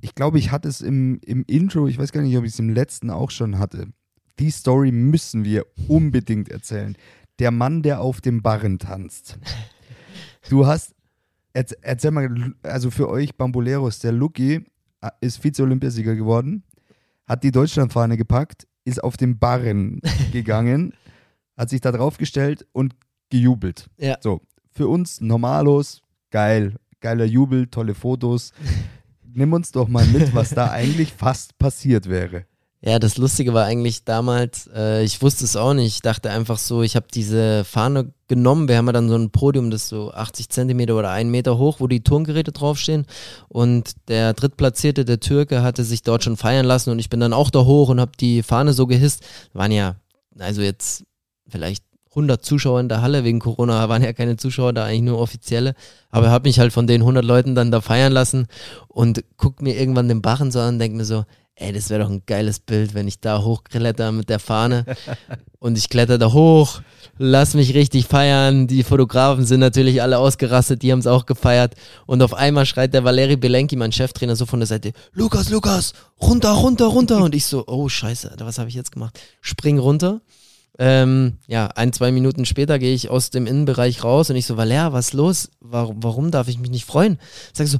[0.00, 2.58] Ich glaube, ich hatte es im, im Intro, ich weiß gar nicht, ob ich es
[2.58, 3.88] im letzten auch schon hatte.
[4.38, 6.96] Die Story müssen wir unbedingt erzählen.
[7.38, 9.38] Der Mann, der auf dem Barren tanzt.
[10.50, 10.94] Du hast,
[11.54, 14.64] erz- erzähl mal, also für euch Bamboleros, der Luki
[15.00, 16.64] äh, ist Vize-Olympiasieger geworden,
[17.26, 20.00] hat die Deutschlandfahne gepackt, ist auf den Barren
[20.32, 20.92] gegangen,
[21.56, 22.94] hat sich da draufgestellt und
[23.30, 23.88] gejubelt.
[23.96, 24.18] Ja.
[24.20, 28.52] So, für uns Normalos, geil, geiler Jubel, tolle Fotos.
[29.36, 32.44] Nimm uns doch mal mit, was da eigentlich fast passiert wäre.
[32.86, 36.58] Ja, das Lustige war eigentlich damals, äh, ich wusste es auch nicht, ich dachte einfach
[36.58, 40.12] so, ich habe diese Fahne genommen, wir haben ja dann so ein Podium, das so
[40.12, 43.06] 80 Zentimeter oder einen Meter hoch, wo die Turngeräte draufstehen.
[43.48, 46.90] Und der Drittplatzierte, der Türke, hatte sich dort schon feiern lassen.
[46.90, 49.96] Und ich bin dann auch da hoch und habe die Fahne so gehisst, waren ja,
[50.38, 51.04] also jetzt
[51.48, 55.18] vielleicht 100 Zuschauer in der Halle, wegen Corona waren ja keine Zuschauer da, eigentlich nur
[55.18, 55.74] offizielle,
[56.10, 58.46] aber habe mich halt von den 100 Leuten dann da feiern lassen.
[58.88, 61.24] Und guck mir irgendwann den Barren so an und denk mir so,
[61.56, 64.84] ey, das wäre doch ein geiles Bild, wenn ich da hochkletter mit der Fahne.
[65.58, 66.80] und ich kletter da hoch,
[67.18, 68.66] lass mich richtig feiern.
[68.66, 71.74] Die Fotografen sind natürlich alle ausgerastet, die haben es auch gefeiert.
[72.06, 75.92] Und auf einmal schreit der Valeri Belenki, mein Cheftrainer, so von der Seite, Lukas, Lukas,
[76.20, 77.22] runter, runter, runter.
[77.22, 79.18] Und ich so, oh scheiße, Alter, was habe ich jetzt gemacht?
[79.40, 80.20] Spring runter.
[80.76, 84.56] Ähm, ja, ein, zwei Minuten später gehe ich aus dem Innenbereich raus und ich so,
[84.56, 85.50] Valer, was ist los?
[85.60, 87.18] Warum, warum darf ich mich nicht freuen?
[87.52, 87.78] Sag so,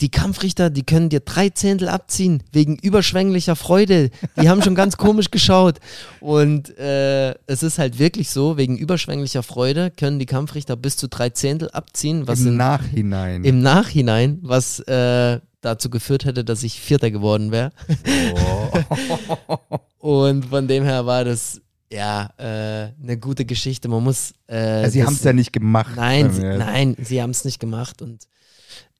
[0.00, 4.10] die Kampfrichter, die können dir drei Zehntel abziehen wegen überschwänglicher Freude.
[4.40, 5.78] Die haben schon ganz komisch geschaut.
[6.20, 11.08] Und äh, es ist halt wirklich so, wegen überschwänglicher Freude können die Kampfrichter bis zu
[11.08, 12.26] drei Zehntel abziehen.
[12.26, 13.44] Was Im in, Nachhinein.
[13.44, 17.70] Im Nachhinein, was äh, dazu geführt hätte, dass ich Vierter geworden wäre.
[18.34, 19.68] Oh.
[19.98, 21.60] Und von dem her war das
[21.92, 23.88] ja, äh, eine gute Geschichte.
[23.88, 24.34] Man muss.
[24.50, 25.92] Äh, ja, sie haben es ja nicht gemacht.
[25.94, 28.02] Nein, sie, nein, sie haben es nicht gemacht.
[28.02, 28.26] Und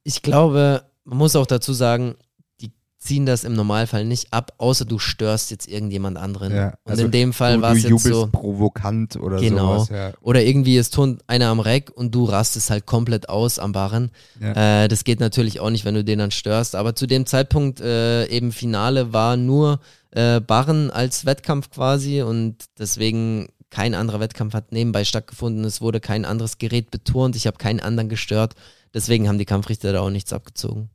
[0.05, 2.15] ich glaube, man muss auch dazu sagen,
[2.61, 6.55] die ziehen das im Normalfall nicht ab, außer du störst jetzt irgendjemand anderen.
[6.55, 9.89] Ja, also und in dem Fall war es jetzt so provokant oder genau, sowas.
[9.89, 10.13] Ja.
[10.21, 14.11] Oder irgendwie ist turnt einer am Reck und du rastest halt komplett aus am Barren.
[14.41, 14.85] Ja.
[14.85, 16.77] Äh, das geht natürlich auch nicht, wenn du den dann störst.
[16.77, 22.57] Aber zu dem Zeitpunkt äh, eben Finale war nur äh, Barren als Wettkampf quasi und
[22.79, 25.65] deswegen kein anderer Wettkampf hat nebenbei stattgefunden.
[25.65, 27.35] Es wurde kein anderes Gerät beturnt.
[27.35, 28.55] Ich habe keinen anderen gestört.
[28.95, 30.89] Deswegen haben die Kampfrichter da auch nichts abgezogen.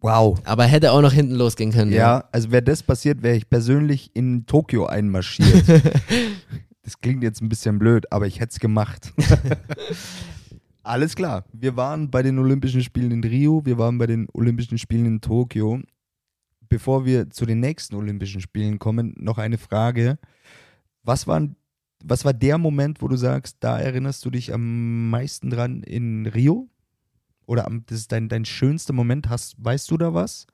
[0.00, 0.40] Wow.
[0.44, 1.90] Aber hätte auch noch hinten losgehen können.
[1.90, 2.28] Ja, ja.
[2.32, 5.68] also wäre das passiert, wäre ich persönlich in Tokio einmarschiert.
[6.82, 9.12] das klingt jetzt ein bisschen blöd, aber ich hätte es gemacht.
[10.82, 11.44] Alles klar.
[11.52, 15.20] Wir waren bei den Olympischen Spielen in Rio, wir waren bei den Olympischen Spielen in
[15.20, 15.80] Tokio.
[16.68, 20.18] Bevor wir zu den nächsten Olympischen Spielen kommen, noch eine Frage.
[21.02, 21.56] Was waren
[22.04, 26.26] was war der Moment, wo du sagst, da erinnerst du dich am meisten dran in
[26.26, 26.68] Rio?
[27.46, 29.28] Oder am, das ist dein, dein schönster Moment?
[29.28, 30.46] Hast, weißt du da was?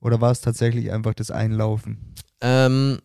[0.00, 2.14] Oder war es tatsächlich einfach das Einlaufen?
[2.40, 2.98] Ähm,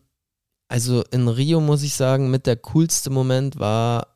[0.68, 4.06] also in Rio muss ich sagen, mit der coolste Moment war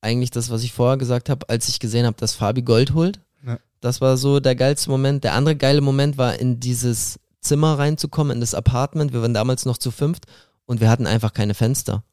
[0.00, 3.20] eigentlich das, was ich vorher gesagt habe, als ich gesehen habe, dass Fabi Gold holt.
[3.44, 3.58] Ja.
[3.80, 5.24] Das war so der geilste Moment.
[5.24, 9.12] Der andere geile Moment war, in dieses Zimmer reinzukommen, in das Apartment.
[9.12, 10.26] Wir waren damals noch zu fünft
[10.66, 12.04] und wir hatten einfach keine Fenster.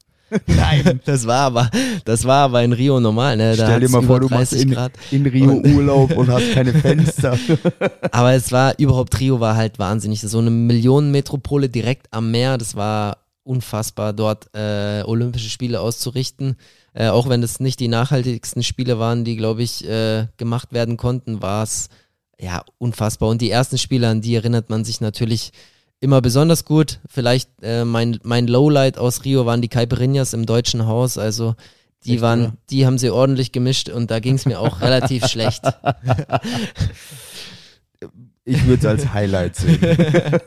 [0.46, 1.00] Nein.
[1.06, 1.70] Das war aber,
[2.06, 3.56] das war aber in Rio normal, ne?
[3.56, 4.76] Da Stell dir mal vor, du machst in,
[5.12, 7.38] in Rio und Urlaub und hast keine Fenster.
[8.12, 10.22] aber es war, überhaupt Rio war halt wahnsinnig.
[10.22, 16.58] So eine Millionenmetropole direkt am Meer, das war unfassbar, dort äh, Olympische Spiele auszurichten.
[16.94, 20.98] Äh, auch wenn es nicht die nachhaltigsten Spiele waren, die, glaube ich, äh, gemacht werden
[20.98, 21.90] konnten, war es
[22.40, 23.30] ja unfassbar.
[23.30, 25.52] Und die ersten Spiele, an die erinnert man sich natürlich
[26.00, 27.00] immer besonders gut.
[27.10, 31.18] Vielleicht äh, mein, mein Lowlight aus Rio waren die Caipirinhas im deutschen Haus.
[31.18, 31.56] Also
[32.06, 32.54] die Echt, waren, oder?
[32.70, 35.64] die haben sie ordentlich gemischt und da ging es mir auch relativ schlecht.
[38.46, 39.82] Ich würde es als Highlight sehen.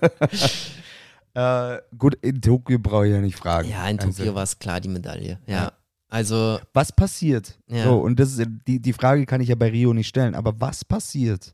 [1.35, 3.69] äh, gut, in Tokio brauche ich ja nicht fragen.
[3.69, 4.35] Ja, in Tokio also.
[4.35, 5.39] war es klar die Medaille.
[5.47, 5.55] Ja.
[5.55, 5.73] ja.
[6.09, 6.61] Also.
[6.73, 7.59] Was passiert?
[7.67, 7.85] Ja.
[7.85, 10.59] So, und das ist, die, die Frage kann ich ja bei Rio nicht stellen, aber
[10.61, 11.53] was passiert,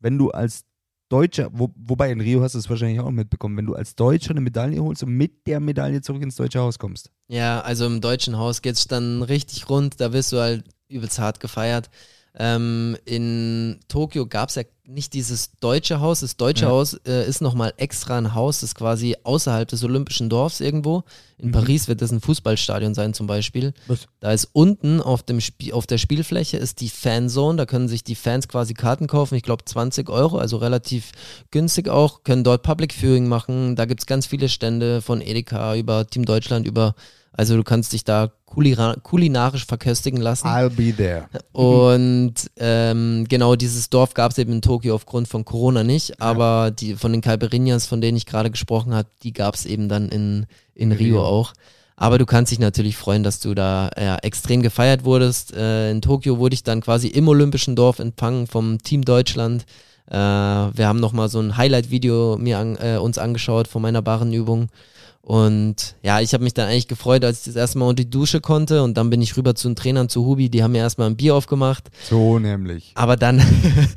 [0.00, 0.64] wenn du als
[1.08, 4.32] Deutscher, wo, wobei in Rio hast du es wahrscheinlich auch mitbekommen, wenn du als Deutscher
[4.32, 7.10] eine Medaille holst und mit der Medaille zurück ins deutsche Haus kommst.
[7.28, 11.18] Ja, also im deutschen Haus geht es dann richtig rund, da wirst du halt übelst
[11.18, 11.88] hart gefeiert.
[12.40, 16.20] Ähm, in Tokio gab es ja nicht dieses deutsche Haus.
[16.20, 16.70] Das deutsche ja.
[16.70, 21.02] Haus äh, ist nochmal extra ein Haus, das ist quasi außerhalb des Olympischen Dorfs irgendwo.
[21.36, 21.52] In mhm.
[21.52, 23.74] Paris wird das ein Fußballstadion sein zum Beispiel.
[23.88, 24.06] Was?
[24.20, 28.04] Da ist unten auf, dem Spie auf der Spielfläche ist die Fanzone, da können sich
[28.04, 29.34] die Fans quasi Karten kaufen.
[29.34, 31.10] Ich glaube 20 Euro, also relativ
[31.50, 32.22] günstig auch.
[32.22, 33.74] Können dort Public Viewing machen.
[33.74, 36.94] Da gibt es ganz viele Stände von Edeka über Team Deutschland, über
[37.38, 40.48] also du kannst dich da kulinarisch verköstigen lassen.
[40.48, 41.28] I'll be there.
[41.52, 46.64] Und ähm, genau dieses Dorf gab es eben in Tokio aufgrund von Corona nicht, aber
[46.64, 46.70] ja.
[46.72, 50.08] die von den Calperinas, von denen ich gerade gesprochen habe, die gab es eben dann
[50.08, 51.52] in, in Rio, Rio auch.
[51.94, 55.54] Aber du kannst dich natürlich freuen, dass du da ja, extrem gefeiert wurdest.
[55.54, 59.64] Äh, in Tokio wurde ich dann quasi im Olympischen Dorf empfangen vom Team Deutschland.
[60.10, 64.70] Äh, wir haben nochmal so ein Highlight-Video mir an, äh, uns angeschaut von meiner Barrenübung.
[65.28, 68.08] Und ja, ich habe mich dann eigentlich gefreut, als ich das erste Mal unter die
[68.08, 70.78] Dusche konnte und dann bin ich rüber zu den Trainern, zu Hubi, die haben mir
[70.78, 71.90] erstmal ein Bier aufgemacht.
[72.08, 72.92] So nämlich.
[72.94, 73.42] Aber dann,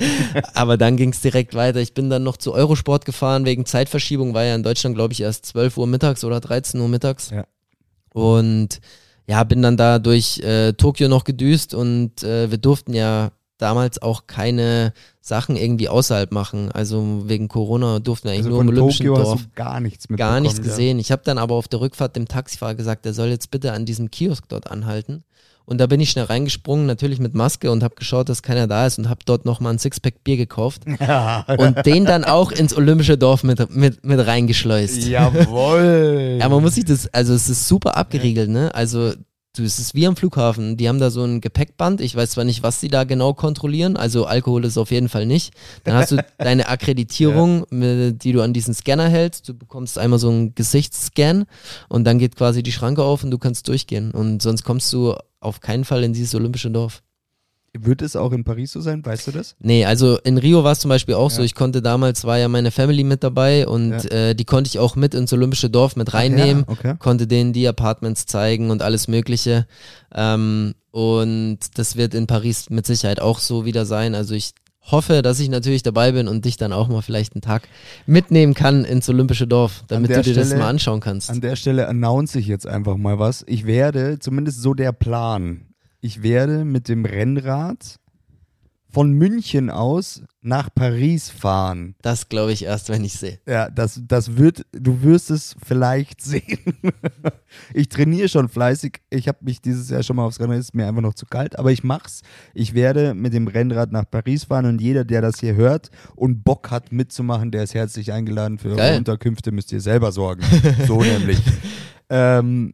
[0.55, 1.79] aber dann ging es direkt weiter.
[1.79, 5.21] Ich bin dann noch zu Eurosport gefahren wegen Zeitverschiebung, war ja in Deutschland, glaube ich,
[5.21, 7.29] erst 12 Uhr mittags oder 13 Uhr mittags.
[7.29, 7.45] Ja.
[8.11, 8.81] Und
[9.25, 14.01] ja, bin dann da durch äh, Tokio noch gedüst und äh, wir durften ja damals
[14.01, 16.71] auch keine Sachen irgendwie außerhalb machen.
[16.71, 19.47] Also wegen Corona durften wir eigentlich also nur im Olympischen Tokio Dorf.
[19.55, 20.97] Gar nichts Gar nichts gesehen.
[20.97, 21.01] Ja.
[21.01, 23.85] Ich habe dann aber auf der Rückfahrt dem Taxifahrer gesagt, der soll jetzt bitte an
[23.85, 25.23] diesem Kiosk dort anhalten
[25.65, 28.87] Und da bin ich schnell reingesprungen, natürlich mit Maske und habe geschaut, dass keiner da
[28.87, 30.81] ist und habe dort nochmal ein Sixpack Bier gekauft
[31.57, 35.07] und den dann auch ins Olympische Dorf mit, mit, mit reingeschleust.
[35.07, 36.37] Jawohl.
[36.41, 38.73] Ja, man muss sich das, also es ist super abgeriegelt, ne?
[38.73, 39.13] Also
[39.53, 40.77] du, es ist wie am Flughafen.
[40.77, 42.01] Die haben da so ein Gepäckband.
[42.01, 43.97] Ich weiß zwar nicht, was die da genau kontrollieren.
[43.97, 45.53] Also Alkohol ist auf jeden Fall nicht.
[45.83, 49.49] Dann hast du deine Akkreditierung, mit, die du an diesen Scanner hältst.
[49.49, 51.45] Du bekommst einmal so einen Gesichtsscan
[51.89, 54.11] und dann geht quasi die Schranke auf und du kannst durchgehen.
[54.11, 57.01] Und sonst kommst du auf keinen Fall in dieses olympische Dorf.
[57.77, 59.05] Wird es auch in Paris so sein?
[59.05, 59.55] Weißt du das?
[59.59, 61.37] Nee, also in Rio war es zum Beispiel auch Ja.
[61.37, 61.41] so.
[61.41, 64.09] Ich konnte damals, war ja meine Family mit dabei und Ja.
[64.29, 66.65] äh, die konnte ich auch mit ins olympische Dorf mit reinnehmen.
[66.67, 66.95] Ja, okay.
[66.99, 69.67] konnte denen die Apartments zeigen und alles Mögliche.
[70.13, 74.15] Ähm, und das wird in Paris mit Sicherheit auch so wieder sein.
[74.15, 74.51] Also ich
[74.83, 77.69] hoffe, dass ich natürlich dabei bin und dich dann auch mal vielleicht einen Tag
[78.05, 81.29] mitnehmen kann ins Olympische Dorf, damit du dir das Stelle- mal anschauen kannst.
[81.29, 83.45] An der Stelle announce ich jetzt einfach mal was.
[83.47, 85.61] Ich werde, zumindest so der Plan,
[86.01, 87.99] ich werde mit dem Rennrad
[88.91, 91.95] von München aus nach Paris fahren.
[92.01, 93.39] Das glaube ich erst, wenn ich sehe.
[93.47, 96.59] Ja, das, das wird, du wirst es vielleicht sehen.
[97.73, 98.99] ich trainiere schon fleißig.
[99.09, 101.57] Ich habe mich dieses Jahr schon mal aufs Rennrad, ist mir einfach noch zu kalt,
[101.57, 102.21] aber ich mach's.
[102.53, 106.43] Ich werde mit dem Rennrad nach Paris fahren und jeder, der das hier hört und
[106.43, 108.57] Bock hat mitzumachen, der ist herzlich eingeladen.
[108.57, 108.97] Für eure.
[108.97, 110.43] Unterkünfte müsst ihr selber sorgen.
[110.85, 111.39] So nämlich.
[112.09, 112.73] Ähm,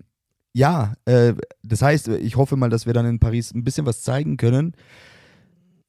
[0.58, 4.02] ja, äh, das heißt, ich hoffe mal, dass wir dann in Paris ein bisschen was
[4.02, 4.74] zeigen können.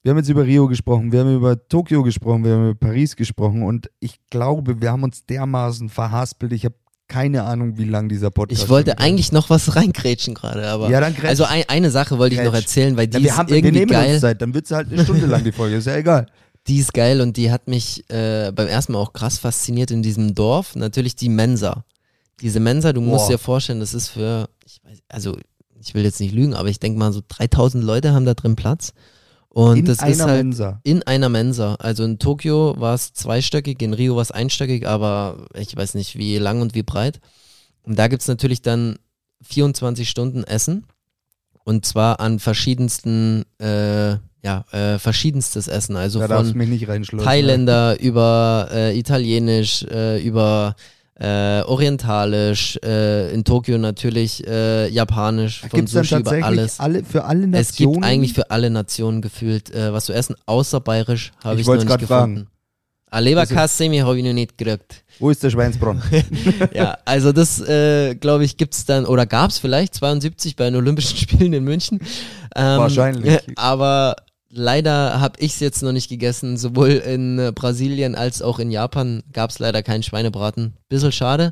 [0.03, 3.15] Wir haben jetzt über Rio gesprochen, wir haben über Tokio gesprochen, wir haben über Paris
[3.15, 6.53] gesprochen und ich glaube, wir haben uns dermaßen verhaspelt.
[6.53, 6.75] Ich habe
[7.07, 10.91] keine Ahnung, wie lang dieser Podcast Ich wollte eigentlich noch was reingrätschen gerade, aber.
[10.91, 11.29] Ja, dann grätsch.
[11.29, 13.57] also ein, eine Sache wollte ich noch erzählen, weil die ja, wir, ist haben, wir
[13.57, 14.13] irgendwie nehmen geil.
[14.13, 16.27] uns Zeit, dann wird es halt eine Stunde lang die Folge, ist ja egal.
[16.67, 20.03] Die ist geil und die hat mich äh, beim ersten Mal auch krass fasziniert in
[20.03, 20.75] diesem Dorf.
[20.75, 21.83] Natürlich die Mensa.
[22.41, 23.33] Diese Mensa, du musst Boah.
[23.33, 25.37] dir vorstellen, das ist für, ich weiß, also
[25.81, 28.55] ich will jetzt nicht lügen, aber ich denke mal so 3000 Leute haben da drin
[28.55, 28.93] Platz.
[29.47, 30.79] Und In das einer ist halt Mensa.
[30.83, 31.75] in einer Mensa.
[31.75, 36.17] Also in Tokio war es zweistöckig, in Rio war es einstöckig, aber ich weiß nicht
[36.17, 37.19] wie lang und wie breit.
[37.81, 38.99] Und da gibt es natürlich dann
[39.41, 40.85] 24 Stunden Essen.
[41.63, 45.95] Und zwar an verschiedensten, äh, ja, äh, verschiedenstes Essen.
[45.95, 47.25] Also da von reinschleusen.
[47.25, 50.75] Thailänder über äh, Italienisch, äh, über
[51.19, 56.79] äh, Orientalisch, äh, in Tokio natürlich äh, Japanisch, von Gibt es dann Sushi über alles.
[56.79, 57.55] alle, für alle Nationen?
[57.61, 61.61] Es gibt eigentlich für alle Nationen gefühlt äh, was zu essen, außer bayerisch habe Ich
[61.61, 62.07] ich, noch nicht gefunden.
[62.07, 62.47] fragen.
[63.11, 65.03] A Leberkassemi habe ich noch nicht gekriegt.
[65.17, 66.01] Wo ist der Schweinsbronn?
[66.73, 71.17] ja, also das, äh, glaube ich, gibt's dann, oder gab's vielleicht 72 bei den Olympischen
[71.17, 71.99] Spielen in München.
[72.55, 73.39] Ähm, Wahrscheinlich.
[73.55, 74.15] Aber
[74.49, 76.57] leider habe ich es jetzt noch nicht gegessen.
[76.57, 80.73] Sowohl in äh, Brasilien als auch in Japan gab's leider keinen Schweinebraten.
[80.89, 81.51] Bisschen schade,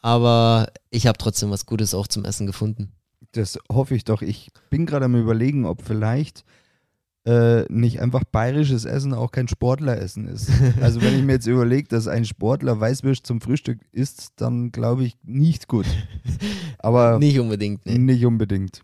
[0.00, 2.92] aber ich habe trotzdem was Gutes auch zum Essen gefunden.
[3.32, 4.22] Das hoffe ich doch.
[4.22, 6.44] Ich bin gerade am überlegen, ob vielleicht
[7.24, 10.50] äh, nicht einfach bayerisches Essen auch kein Sportleressen ist.
[10.80, 15.04] Also wenn ich mir jetzt überlege, dass ein Sportler Weißwürst zum Frühstück isst, dann glaube
[15.04, 15.86] ich nicht gut.
[16.78, 17.98] Aber Nicht unbedingt, nee.
[17.98, 18.82] nicht unbedingt.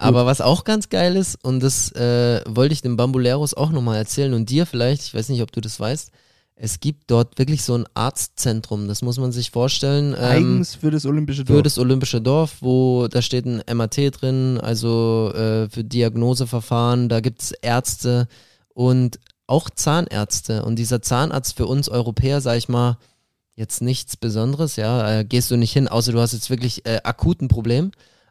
[0.00, 3.96] Aber was auch ganz geil ist, und das äh, wollte ich den Bambuleros auch nochmal
[3.96, 6.12] erzählen und dir vielleicht, ich weiß nicht, ob du das weißt,
[6.60, 10.14] es gibt dort wirklich so ein Arztzentrum, das muss man sich vorstellen.
[10.14, 11.56] Ähm, Eigens für das Olympische Dorf.
[11.56, 17.20] für das Olympische Dorf, wo da steht ein MAT drin, also äh, für Diagnoseverfahren, da
[17.20, 18.28] gibt es Ärzte
[18.74, 20.64] und auch Zahnärzte.
[20.64, 22.98] Und dieser Zahnarzt für uns Europäer, sag ich mal,
[23.54, 27.00] jetzt nichts Besonderes, ja, äh, gehst du nicht hin, außer du hast jetzt wirklich äh,
[27.02, 27.90] akuten Problem.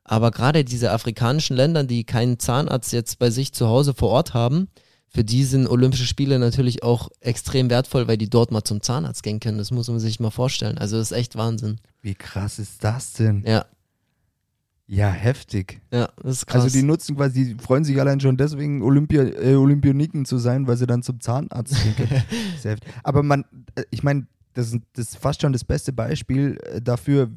[0.10, 4.34] Aber gerade diese afrikanischen Länder, die keinen Zahnarzt jetzt bei sich zu Hause vor Ort
[4.34, 4.70] haben,
[5.10, 9.22] für die sind Olympische Spiele natürlich auch extrem wertvoll, weil die dort mal zum Zahnarzt
[9.24, 9.58] gehen können.
[9.58, 10.78] Das muss man sich mal vorstellen.
[10.78, 11.80] Also das ist echt Wahnsinn.
[12.02, 13.44] Wie krass ist das denn?
[13.46, 13.66] Ja,
[14.90, 15.82] Ja, heftig.
[15.92, 16.64] ja, das ist krass.
[16.64, 20.66] Also die nutzen quasi, die freuen sich allein schon deswegen, Olympia, äh, Olympioniken zu sein,
[20.68, 22.80] weil sie dann zum Zahnarzt gehen können.
[23.04, 23.44] Aber man,
[23.76, 27.30] äh, ich meine, das, ist- das ist fast schon das beste Beispiel äh, dafür,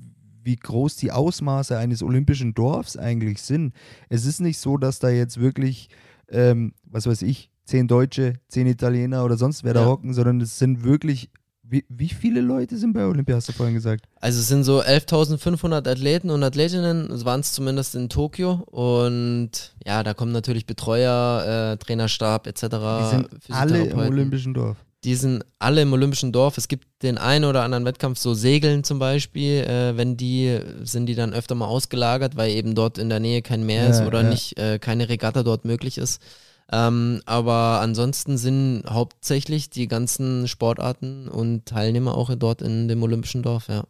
[0.43, 3.75] wie groß die Ausmaße eines olympischen Dorfs eigentlich sind.
[4.09, 5.89] Es ist nicht so, dass da jetzt wirklich,
[6.29, 9.87] ähm, was weiß ich, zehn Deutsche, zehn Italiener oder sonst wer da Ja.
[9.87, 11.31] hocken, sondern es sind wirklich,
[11.63, 14.05] wie, wie viele Leute sind bei Olympia, hast du vorhin gesagt?
[14.21, 18.55] Also es sind so 11.500 Athleten und Athletinnen, waren es zumindest in Tokio.
[18.71, 22.61] Und ja, da kommen natürlich Betreuer, äh, Trainerstab etc.
[22.61, 24.79] Die sind alle im olympischen Dorf.
[25.05, 26.59] Die sind alle im Olympischen Dorf.
[26.59, 29.65] Es gibt den einen oder anderen Wettkampf, so Segeln zum Beispiel.
[29.65, 33.41] Äh, wenn die, sind die dann öfter mal ausgelagert, weil eben dort in der Nähe
[33.41, 34.29] kein Meer ist Ja, oder ja.
[34.29, 36.21] nicht, äh, keine Regatta dort möglich ist.
[36.73, 43.43] Ähm, aber ansonsten sind hauptsächlich die ganzen Sportarten und Teilnehmer auch dort in dem Olympischen
[43.43, 43.85] Dorf, ja.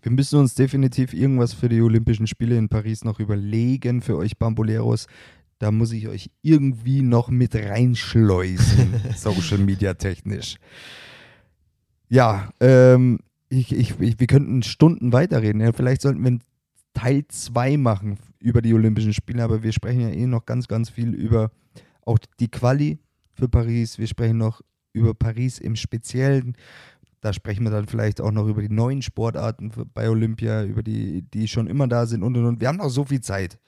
[0.00, 4.36] Wir müssen uns definitiv irgendwas für die Olympischen Spiele in Paris noch überlegen, für euch
[4.36, 5.06] Bamboleros.
[5.58, 10.56] Da muss ich euch irgendwie noch mit reinschleusen, Social Media technisch.
[12.08, 15.60] Ja, ähm, ich, ich, ich, wir könnten Stunden weiterreden.
[15.60, 16.42] Ja, vielleicht sollten wir einen
[16.92, 20.90] Teil 2 machen über die Olympischen Spiele, aber wir sprechen ja eh noch ganz, ganz
[20.90, 21.50] viel über
[22.02, 22.98] auch die Quali
[23.32, 23.98] für Paris.
[23.98, 24.60] Wir sprechen noch
[24.92, 26.56] über Paris im Speziellen.
[27.20, 31.22] Da sprechen wir dann vielleicht auch noch über die neuen Sportarten bei Olympia, über die,
[31.22, 32.60] die schon immer da sind und und und.
[32.60, 33.58] Wir haben noch so viel Zeit.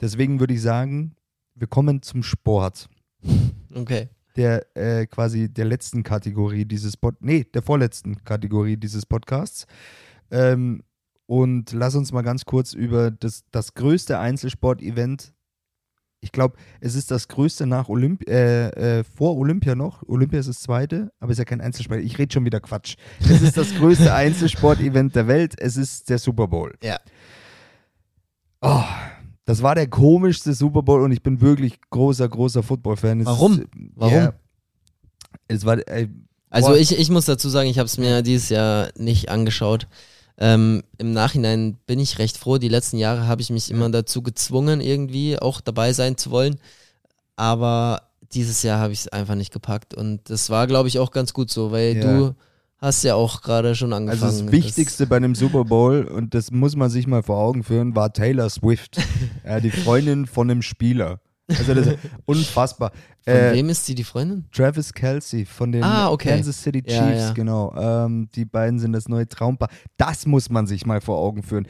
[0.00, 1.16] Deswegen würde ich sagen,
[1.54, 2.88] wir kommen zum Sport.
[3.74, 4.08] Okay.
[4.36, 9.66] Der äh, quasi der letzten Kategorie dieses Pod nee, der vorletzten Kategorie dieses Podcasts.
[10.30, 10.82] Ähm,
[11.26, 15.34] und lass uns mal ganz kurz über das, das größte Einzelsport-Event
[16.26, 20.02] ich glaube, es ist das größte nach Olymp äh, äh, vor Olympia noch.
[20.08, 22.00] Olympia ist das zweite, aber es ist ja kein Einzelsport.
[22.00, 22.96] Ich rede schon wieder Quatsch.
[23.20, 25.54] Es ist das größte Einzelsport-Event der Welt.
[25.56, 26.74] Es ist der Super Bowl.
[26.82, 26.98] Ja.
[28.60, 28.82] Oh,
[29.46, 33.24] das war der komischste Super Bowl und ich bin wirklich großer, großer Football-Fan.
[33.24, 33.60] Warum?
[33.60, 34.14] Ist, Warum?
[34.14, 34.32] Ja,
[35.48, 35.78] es war.
[35.88, 36.08] Äh,
[36.50, 39.86] Also ich, ich muss dazu sagen, ich habe es mir dieses Jahr nicht angeschaut.
[40.38, 42.58] Ähm, Im Nachhinein bin ich recht froh.
[42.58, 46.56] Die letzten Jahre habe ich mich immer dazu gezwungen, irgendwie auch dabei sein zu wollen.
[47.36, 49.94] Aber dieses Jahr habe ich es einfach nicht gepackt.
[49.94, 52.02] Und das war, glaube ich, auch ganz gut so, weil Ja.
[52.02, 52.34] du
[52.78, 54.22] hast ja auch gerade schon angefangen.
[54.22, 57.64] Also das Wichtigste bei einem Super Bowl, und das muss man sich mal vor Augen
[57.64, 58.98] führen, war Taylor Swift.
[59.44, 61.20] ja, die Freundin von einem Spieler.
[61.48, 62.90] Also das ist unfassbar.
[63.24, 64.44] Von Äh, wem ist sie die Freundin?
[64.52, 66.30] Travis Kelsey von den Ah, okay.
[66.30, 67.32] Kansas City Chiefs, Ja, ja.
[67.32, 67.74] genau.
[67.76, 69.68] Ähm, die beiden sind das neue Traumpaar.
[69.96, 71.66] Das muss man sich mal vor Augen führen.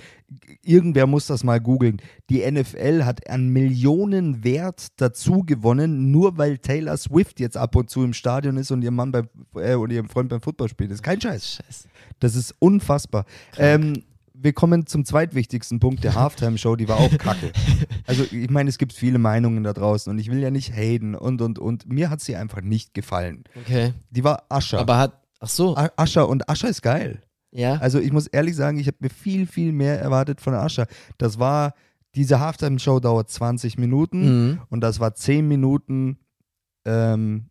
[0.62, 2.00] Irgendwer muss das mal googeln.
[2.30, 7.90] Die NFL hat an Millionen Wert dazu gewonnen, nur weil Taylor Swift jetzt ab und
[7.90, 10.90] zu im Stadion ist und ihr Mann beim, äh, und ihrem Freund beim Football spielt.
[10.90, 11.56] Das ist kein Scheiß.
[11.56, 11.88] Scheiße.
[12.20, 13.24] Das ist unfassbar.
[13.58, 14.02] Ähm,
[14.38, 17.52] wir kommen zum zweitwichtigsten Punkt der Halftime-Show, die war auch kacke.
[18.06, 21.14] Also ich meine, es gibt viele Meinungen da draußen und ich will ja nicht haten
[21.14, 21.88] und und und.
[21.88, 23.44] Mir hat sie einfach nicht gefallen.
[23.56, 23.92] Okay.
[24.10, 24.78] Die war Ascher.
[24.78, 25.22] Aber hat.
[25.40, 25.76] Ach so.
[25.76, 27.20] Ascher und Ascher ist geil.
[27.50, 27.74] Ja.
[27.78, 30.86] Also ich muss ehrlich sagen, ich habe mir viel, viel mehr erwartet von Ascher.
[31.18, 31.74] Das war,
[32.14, 34.20] diese Halftime-Show dauert 20 Minuten
[34.50, 34.60] Mhm.
[34.68, 36.18] und das war 10 Minuten,
[36.84, 37.46] ähm,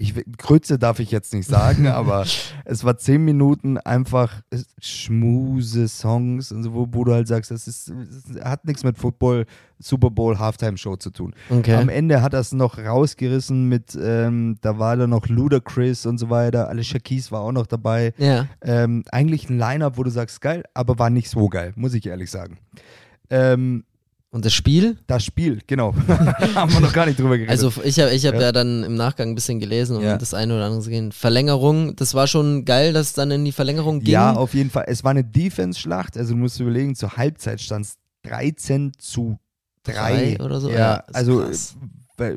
[0.00, 2.24] ich, Grütze darf ich jetzt nicht sagen, aber
[2.64, 4.40] es war 10 Minuten einfach
[4.80, 8.96] schmuse Songs und so, wo, wo du halt sagst, das, ist, das hat nichts mit
[8.96, 9.44] Football,
[9.78, 11.34] Super Bowl, Halftime-Show zu tun.
[11.50, 11.74] Okay.
[11.74, 16.16] Am Ende hat er es noch rausgerissen mit, ähm, da war da noch Ludacris und
[16.16, 18.14] so weiter, Alicia Keys war auch noch dabei.
[18.16, 18.46] ja.
[18.62, 22.06] Ähm, eigentlich ein Line-Up, wo du sagst, geil, aber war nicht so geil, muss ich
[22.06, 22.58] ehrlich sagen.
[23.28, 23.84] Ähm,
[24.32, 24.96] Und das Spiel?
[25.08, 25.92] das Spiel, genau.
[26.54, 27.50] Haben wir noch gar nicht drüber geredet.
[27.50, 28.40] Also ich habe ich hab Ja.
[28.42, 28.52] ja.
[28.52, 30.16] dann im Nachgang ein bisschen gelesen und Ja.
[30.16, 31.10] das eine oder andere gesehen.
[31.10, 34.12] Verlängerung, das war schon geil, dass es dann in die Verlängerung ging.
[34.12, 34.84] ja, auf jeden Fall.
[34.86, 39.36] Es war eine Defense-Schlacht, also du musst überlegen, zur Halbzeit stand es 13 zu
[39.82, 39.92] 3.
[40.36, 40.70] Drei oder so?
[40.70, 41.74] Ja, Ja, also krass.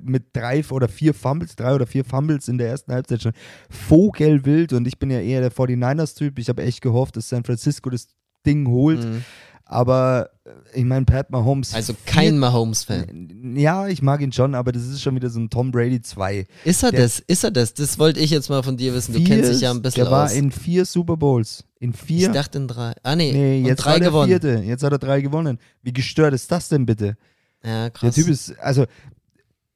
[0.01, 3.33] mit drei oder vier Fumbles, drei oder vier Fumbles in der ersten Halbzeit schon
[3.69, 6.39] vogelwild und ich bin ja eher der 49ers-Typ.
[6.39, 8.07] Ich habe echt gehofft, dass San Francisco das
[8.45, 9.03] Ding holt.
[9.03, 9.23] Mhm.
[9.65, 10.49] Aber äh,
[10.79, 11.73] ich meine, Pat Mahomes.
[11.73, 13.55] Also kein Mahomes-Fan.
[13.55, 16.45] Ja, ich mag ihn schon, aber das ist schon wieder so ein Tom Brady 2.
[16.65, 17.19] Ist er Der- das?
[17.19, 17.73] Ist er das?
[17.73, 19.13] Das wollte ich jetzt mal von dir wissen.
[19.13, 20.33] Du kennst dich ja ein bisschen Der war aus.
[20.33, 21.63] in vier Super Bowls.
[21.79, 22.31] In ich vier.
[22.31, 22.93] dachte in drei.
[23.03, 24.27] Ah nee, nee, jetzt drei war der gewonnen.
[24.29, 24.49] vierte.
[24.65, 25.59] Jetzt hat er drei gewonnen.
[25.81, 27.17] Wie gestört ist das denn bitte?
[27.63, 28.15] Ja, Der krass.
[28.15, 28.85] Typ ist, also,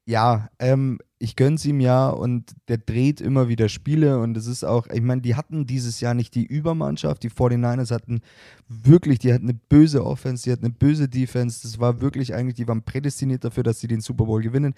[0.04, 4.64] ja, ähm, ich gönn's ihm ja und der dreht immer wieder Spiele und es ist
[4.64, 8.20] auch, ich meine, die hatten dieses Jahr nicht die Übermannschaft, die 49ers hatten
[8.68, 12.54] wirklich, die hatten eine böse Offense, die hatten eine böse Defense, das war wirklich eigentlich,
[12.54, 14.74] die waren prädestiniert dafür, dass sie den Super Bowl gewinnen.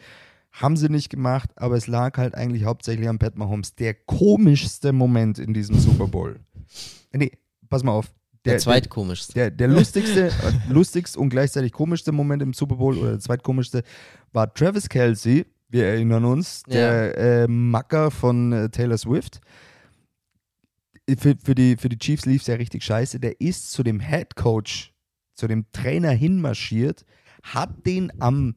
[0.53, 3.77] Haben sie nicht gemacht, aber es lag halt eigentlich hauptsächlich an Pat Mahomes.
[3.77, 6.41] Der komischste Moment in diesem Super Bowl.
[7.13, 7.33] Nee,
[7.69, 8.13] pass mal auf.
[8.45, 9.35] der zweitkomischste.
[9.35, 10.33] Der, der lustigste,
[10.69, 13.85] lustigste und gleichzeitig komischste Moment im Super Bowl oder der zweitkomischste
[14.33, 15.47] war Travis Kelsey.
[15.71, 19.41] Wir erinnern uns, der äh, Macker von äh, Taylor Swift.
[21.17, 23.21] Für, für, die, für die Chiefs lief es ja richtig scheiße.
[23.21, 24.93] Der ist zu dem Head Coach,
[25.35, 27.05] zu dem Trainer hinmarschiert,
[27.45, 28.57] hat den am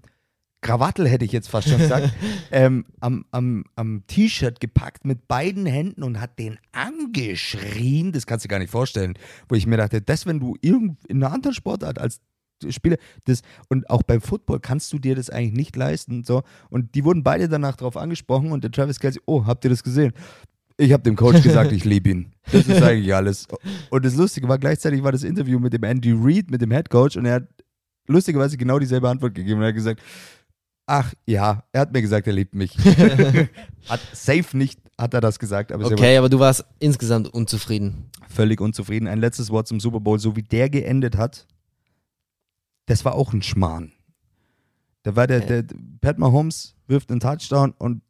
[0.61, 2.11] Krawattel, hätte ich jetzt fast schon gesagt,
[2.51, 8.11] ähm, am, am, am T-Shirt gepackt mit beiden Händen und hat den angeschrien.
[8.11, 9.13] Das kannst du dir gar nicht vorstellen.
[9.47, 12.21] Wo ich mir dachte, das, wenn du irgend in einer anderen Sportart als
[12.69, 16.23] Spieler, das, und auch beim Football kannst du dir das eigentlich nicht leisten.
[16.23, 16.43] So.
[16.69, 19.83] Und die wurden beide danach darauf angesprochen und der Travis Kelsey, oh, habt ihr das
[19.83, 20.13] gesehen?
[20.77, 22.31] Ich habe dem Coach gesagt, ich liebe ihn.
[22.51, 23.47] Das ist eigentlich alles.
[23.89, 26.89] Und das Lustige war, gleichzeitig war das Interview mit dem Andy Reid, mit dem Head
[26.89, 27.47] Coach, und er hat
[28.07, 29.61] lustigerweise genau dieselbe Antwort gegeben.
[29.61, 30.01] Er hat gesagt,
[30.85, 32.75] ach ja, er hat mir gesagt, er liebt mich.
[33.87, 38.09] hat safe nicht, hat er das gesagt, aber Okay, aber du warst insgesamt unzufrieden.
[38.27, 39.07] völlig unzufrieden.
[39.07, 41.45] Ein letztes Wort zum Super Bowl, so wie der geendet hat,
[42.85, 43.91] das war auch ein Schmarrn.
[45.03, 45.65] Da war der, der
[46.01, 48.01] Pat Mahomes wirft einen Touchdown und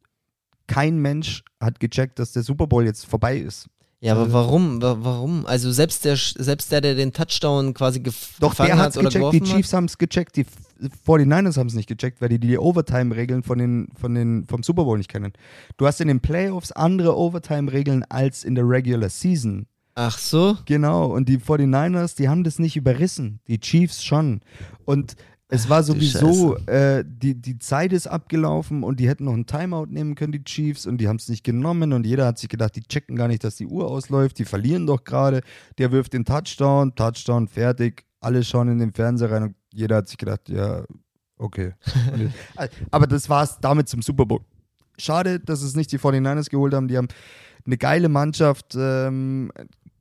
[0.66, 3.68] kein Mensch hat gecheckt, dass der Super Bowl jetzt vorbei ist.
[4.00, 4.82] Ja, aber Also- warum?
[4.82, 5.46] Wa- Warum?
[5.46, 9.08] Also selbst der, selbst der, der den Touchdown quasi gef Doch, gefangen der hat oder
[9.08, 12.38] gecheckt, die Chiefs haben es gecheckt, die F- 49ers haben es nicht gecheckt, weil die
[12.38, 15.32] die Overtime-Regeln von den, von den, vom Super Bowl nicht kennen.
[15.78, 19.66] Du hast in den Playoffs andere Overtime-Regeln als in der Regular Season.
[19.94, 20.56] Ach so?
[20.66, 24.40] Genau, und die 49ers, die haben das nicht überrissen, die Chiefs schon.
[24.84, 25.14] Und
[25.48, 29.86] es war sowieso, äh, die, die Zeit ist abgelaufen und die hätten noch einen Timeout
[29.86, 32.74] nehmen können, die Chiefs, und die haben es nicht genommen und jeder hat sich gedacht,
[32.74, 35.42] die checken gar nicht, dass die Uhr ausläuft, die verlieren doch gerade.
[35.78, 40.08] Der wirft den Touchdown, Touchdown, fertig, alle schauen in den Fernseher rein und jeder hat
[40.08, 40.84] sich gedacht, ja,
[41.38, 41.74] okay.
[42.56, 44.40] Äh, aber das war es damit zum Super Bowl.
[44.98, 47.08] Schade, dass es nicht die 49ers geholt haben, die haben
[47.66, 49.50] eine geile Mannschaft, ähm,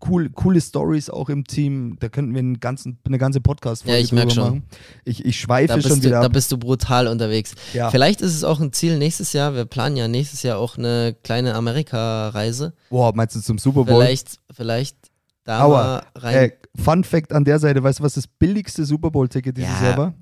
[0.10, 1.98] cool, coole Stories auch im Team.
[2.00, 4.44] Da könnten wir einen ganzen, eine ganze Podcast-Folge Ja, ich drüber schon.
[4.44, 4.64] machen.
[5.06, 6.34] Ich, ich schweife Da schon du, wieder da ab.
[6.34, 7.56] bist du brutal unterwegs.
[7.74, 7.90] Ja.
[7.92, 9.54] Vielleicht ist es auch ein Ziel nächstes Jahr.
[9.56, 12.74] Wir planen ja nächstes Jahr auch eine kleine Amerika-Reise.
[12.90, 14.04] Boah, meinst du zum Super Bowl?
[14.04, 14.98] Vielleicht, vielleicht
[15.44, 15.84] da Aua.
[15.84, 16.36] mal rein.
[16.36, 19.98] Äh, Fun Fact an der Seite, weißt du, was das billigste Super Bowl-Ticket dieses Jahr
[19.98, 20.14] war?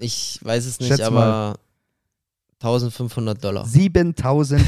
[0.00, 1.56] ich weiß es nicht, Schätz aber
[2.60, 3.64] 1500 Dollar.
[3.66, 4.60] 7000,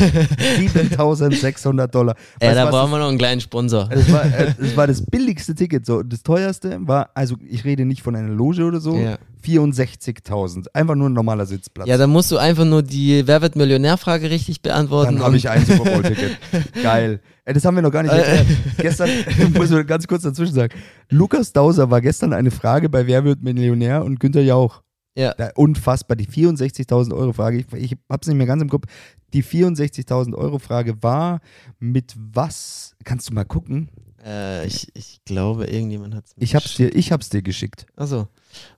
[0.58, 2.14] 7600 Dollar.
[2.38, 3.88] Äh, Weißt du, da brauchen wir noch einen kleinen Sponsor.
[3.88, 5.84] Das war, äh, das war das billigste Ticket.
[5.86, 6.02] So.
[6.02, 9.18] Das teuerste war, also ich rede nicht von einer Loge oder so, Ja.
[9.44, 10.66] 64.000.
[10.74, 11.88] Einfach nur ein normaler Sitzplatz.
[11.88, 15.16] Ja, dann musst du einfach nur die Wer wird Millionär-Frage richtig beantworten.
[15.16, 16.36] Dann habe ich ein Super Bowl-Ticket.
[16.82, 17.20] Geil.
[17.44, 18.46] Ey, das haben wir noch gar nicht Äh, erklärt.
[18.78, 19.08] Gestern,
[19.54, 20.74] muss ich ganz kurz dazwischen sagen,
[21.08, 24.82] Lukas Dauser war gestern eine Frage bei Wer wird Millionär und Günther Jauch.
[25.16, 25.34] Ja.
[25.34, 26.16] Da, unfassbar.
[26.16, 28.86] Die 64.000 Euro Frage, ich, ich habe es nicht mehr ganz im Kopf.
[29.32, 31.40] Die 64.000 Euro Frage war,
[31.78, 33.88] mit was, kannst du mal gucken?
[34.24, 37.86] Äh, ich, ich glaube, irgendjemand hat es Ich hab's dir, ich hab's dir geschickt.
[37.96, 38.28] Also,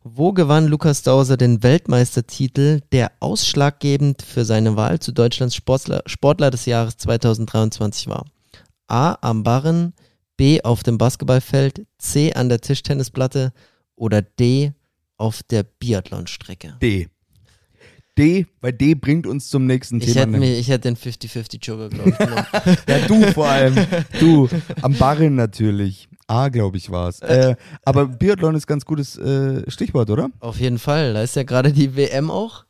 [0.04, 6.50] wo gewann Lukas Dauser den Weltmeistertitel, der ausschlaggebend für seine Wahl zu Deutschlands Sportler, Sportler
[6.50, 8.26] des Jahres 2023 war?
[8.86, 9.16] A.
[9.20, 9.94] Am Barren,
[10.36, 10.62] B.
[10.62, 12.34] Auf dem Basketballfeld, C.
[12.34, 13.52] An der Tischtennisplatte
[13.96, 14.72] oder D.
[15.22, 16.74] Auf der Biathlonstrecke?
[16.82, 17.08] D.
[18.18, 20.20] D, weil D bringt uns zum nächsten Ich Thema.
[20.26, 22.44] hätte, mir, ich hätte den 50-50 Joker, glaube ich, genommen.
[22.88, 23.74] Ja, du vor allem.
[24.18, 24.48] Du.
[24.82, 26.08] Am Barren natürlich.
[26.26, 27.20] A, glaube ich, war es.
[27.20, 27.54] Äh,
[27.84, 30.28] aber Biathlon ist ganz gutes äh, Stichwort, oder?
[30.40, 31.14] Auf jeden Fall.
[31.14, 32.64] Da ist ja gerade die WM auch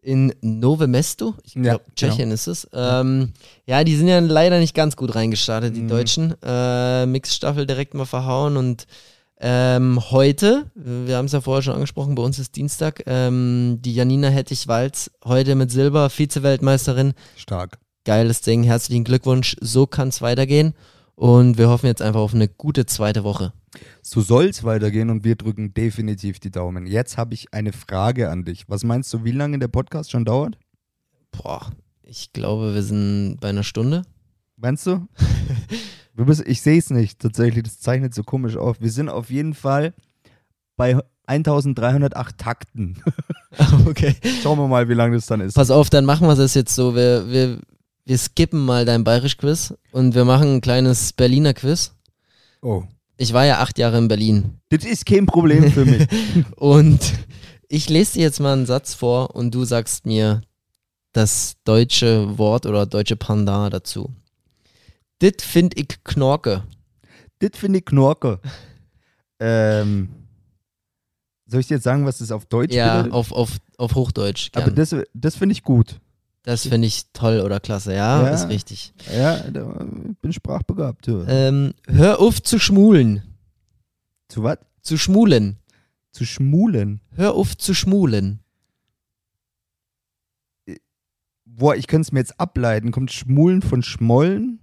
[0.00, 1.34] in Nove Mesto.
[1.44, 2.34] Ich Ja, glaube, Tschechien genau.
[2.34, 2.68] ist es.
[2.72, 3.32] Ähm,
[3.66, 5.88] ja, die sind ja leider nicht ganz gut reingestartet, die Mhm.
[5.88, 6.34] Deutschen.
[6.42, 8.86] Äh, Mixstaffel direkt mal verhauen und
[9.38, 13.94] ähm, heute, wir haben es ja vorher schon angesprochen, bei uns ist Dienstag, ähm, die
[13.94, 17.12] Janina Hettich-Walz, heute mit Silber, Vize-Weltmeisterin.
[17.36, 17.78] Stark.
[18.04, 19.56] Geiles Ding, herzlichen Glückwunsch.
[19.60, 20.74] So kann es weitergehen.
[21.16, 23.52] Und wir hoffen jetzt einfach auf eine gute zweite Woche.
[24.02, 26.86] So soll es weitergehen und wir drücken definitiv die Daumen.
[26.86, 28.68] Jetzt habe ich eine Frage an dich.
[28.68, 30.58] Was meinst du, wie lange der Podcast schon dauert?
[31.32, 31.72] Boah,
[32.02, 34.02] ich glaube, wir sind bei einer Stunde.
[34.56, 35.06] Meinst du?
[36.16, 38.80] Du bist, ich sehe es nicht tatsächlich, das zeichnet so komisch auf.
[38.80, 39.92] Wir sind auf jeden Fall
[40.76, 43.02] bei 1308 Takten.
[43.86, 44.16] okay.
[44.42, 45.54] Schauen wir mal, wie lange das dann ist.
[45.54, 46.94] Pass auf, dann machen wir das jetzt so.
[46.94, 47.58] Wir, wir,
[48.06, 51.92] wir skippen mal dein Bayerisch-Quiz und wir machen ein kleines Berliner Quiz.
[52.62, 52.84] Oh.
[53.18, 56.06] Ich war ja acht Jahre in Berlin Das ist kein Problem für mich.
[56.56, 57.00] und
[57.68, 60.40] ich lese dir jetzt mal einen Satz vor und du sagst mir
[61.12, 64.10] das deutsche Wort oder deutsche Pendant dazu.
[65.22, 66.64] Dit find ich Knorke.
[67.40, 68.40] das finde ich Knorke.
[69.38, 70.08] Ähm,
[71.44, 73.12] soll ich dir jetzt sagen, was das auf Deutsch Ja, bedeutet?
[73.12, 74.48] auf, auf, auf Hochdeutsch.
[74.54, 74.76] Aber Gern.
[74.76, 76.00] das, das finde ich gut.
[76.42, 77.92] Das finde ich toll oder klasse.
[77.92, 78.28] Ja, Ja.
[78.30, 78.94] ist richtig.
[79.14, 79.84] Ja, da
[80.22, 81.06] bin sprachbegabt.
[81.06, 81.22] Ja.
[81.28, 83.24] Ähm, hör auf zu schmulen.
[84.28, 84.56] Zu was?
[84.80, 85.58] Zu schmulen.
[86.12, 87.02] Zu schmulen.
[87.14, 88.40] Hör auf zu schmulen.
[91.44, 92.90] Boah, ich könnte es mir jetzt ableiten.
[92.90, 94.60] Kommt Schmulen von Schmollen?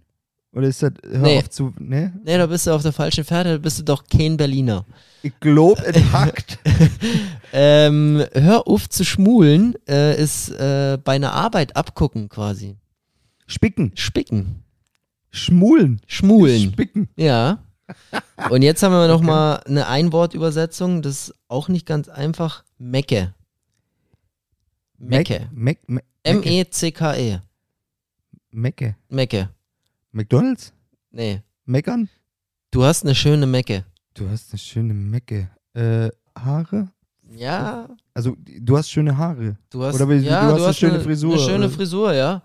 [0.54, 1.40] Oder ist das, hör Nee.
[1.40, 2.14] auf zu, ne?
[2.24, 4.86] Nee, da bist du auf der falschen Pferde, da bist du doch kein Berliner.
[5.24, 6.60] Ich glaub, es hackt.
[7.56, 12.78] Ähm, hör auf zu schmulen äh, ist äh, bei einer Arbeit abgucken quasi.
[13.46, 13.92] Spicken.
[13.94, 14.64] Spicken.
[15.30, 16.02] Schmulen.
[16.08, 16.72] Schmulen.
[16.74, 17.10] Spicken.
[17.16, 17.60] Ja.
[18.50, 22.64] Und jetzt haben wir noch mal eine Einwortübersetzung, das ist auch nicht ganz einfach.
[22.80, 23.36] Mecke.
[24.98, 25.48] Mecke.
[25.54, 27.40] Mac, E M-E-C-K-E.
[28.52, 28.96] Mecke.
[29.10, 29.50] Mecke.
[30.14, 30.74] McDonalds?
[31.12, 31.42] Nee.
[31.66, 32.10] Meckern?
[32.72, 33.86] Du hast eine schöne Mecke.
[34.14, 35.50] Du hast eine schöne Mecke.
[35.74, 36.90] Äh, Haare?
[37.36, 39.58] Ja, Also, du hast schöne Haare.
[39.72, 41.70] du hast, Oder wie- ja, du hast eine schöne Frisur, Eine schöne?
[41.70, 42.42] Frisur, ja.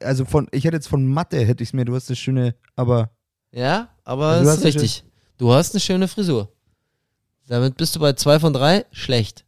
[0.00, 2.54] Also von, ich hätte jetzt von Mathe, hätte ich es mir, du hast eine schöne,
[2.74, 3.10] aber
[3.52, 5.04] Ja, aber Also du ist richtig.
[5.36, 6.50] Du hast eine schöne Frisur.
[7.46, 9.44] Damit bist du bei zwei von drei schlecht.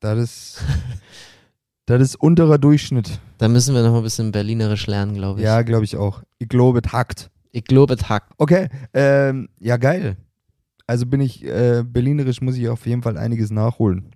[0.00, 0.58] da das.
[1.90, 3.18] Das ist unterer Durchschnitt.
[3.38, 5.44] Da müssen wir noch ein bisschen Berlinerisch lernen, glaube ich.
[5.44, 6.22] Ja, glaube ich auch.
[6.38, 7.32] Ich glaube, es hackt.
[7.50, 8.32] Ich glaube, es hackt.
[8.38, 10.16] Okay, ähm, ja, geil.
[10.86, 14.14] Also bin ich, äh, Berlinerisch muss ich auf jeden Fall einiges nachholen.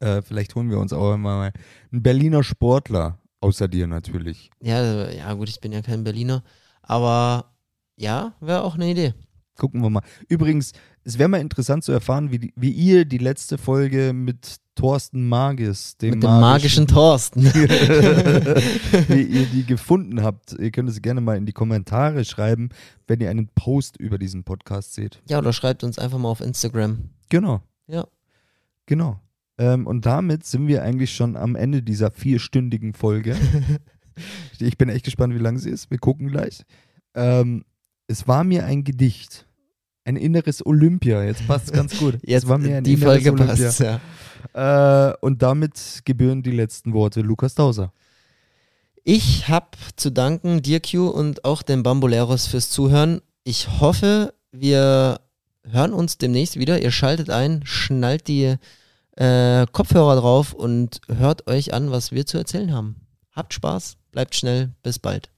[0.00, 1.52] Äh, vielleicht holen wir uns auch mal
[1.92, 4.48] einen Berliner Sportler, außer dir natürlich.
[4.62, 6.42] Ja, ja, gut, ich bin ja kein Berliner.
[6.80, 7.56] Aber
[7.96, 9.12] ja, wäre auch eine Idee.
[9.58, 10.02] Gucken wir mal.
[10.28, 10.72] Übrigens,
[11.04, 15.28] es wäre mal interessant zu erfahren, wie, die, wie ihr die letzte Folge mit Thorsten
[15.28, 17.42] Magis, dem, Mit dem magischen Thorsten.
[19.08, 20.52] wie ihr die gefunden habt.
[20.52, 22.68] Ihr könnt es gerne mal in die Kommentare schreiben,
[23.08, 25.20] wenn ihr einen Post über diesen Podcast seht.
[25.28, 27.10] ja, oder schreibt uns einfach mal auf Instagram.
[27.28, 27.60] Genau.
[27.88, 28.06] Ja.
[28.86, 29.20] Genau.
[29.58, 33.36] Ähm, und damit sind wir eigentlich schon am Ende dieser vierstündigen Folge.
[34.60, 35.90] ich bin echt gespannt, wie lang sie ist.
[35.90, 36.62] Wir gucken gleich.
[37.14, 37.64] Ähm,
[38.06, 39.48] es war mir ein Gedicht.
[40.04, 41.24] Ein inneres Olympia.
[41.24, 42.18] Jetzt passt es ganz gut.
[42.22, 43.64] Jetzt es war mir ein die inneres Folge Olympia.
[43.64, 44.00] passt, ja.
[44.52, 47.92] Äh, und damit gebühren die letzten Worte Lukas Dauser.
[49.04, 53.22] Ich habe zu danken dir, Q, und auch den Bamboleros fürs Zuhören.
[53.44, 55.20] Ich hoffe, wir
[55.64, 56.80] hören uns demnächst wieder.
[56.80, 58.56] Ihr schaltet ein, schnallt die
[59.16, 62.96] äh, Kopfhörer drauf und hört euch an, was wir zu erzählen haben.
[63.32, 65.30] Habt Spaß, bleibt schnell, bis bald.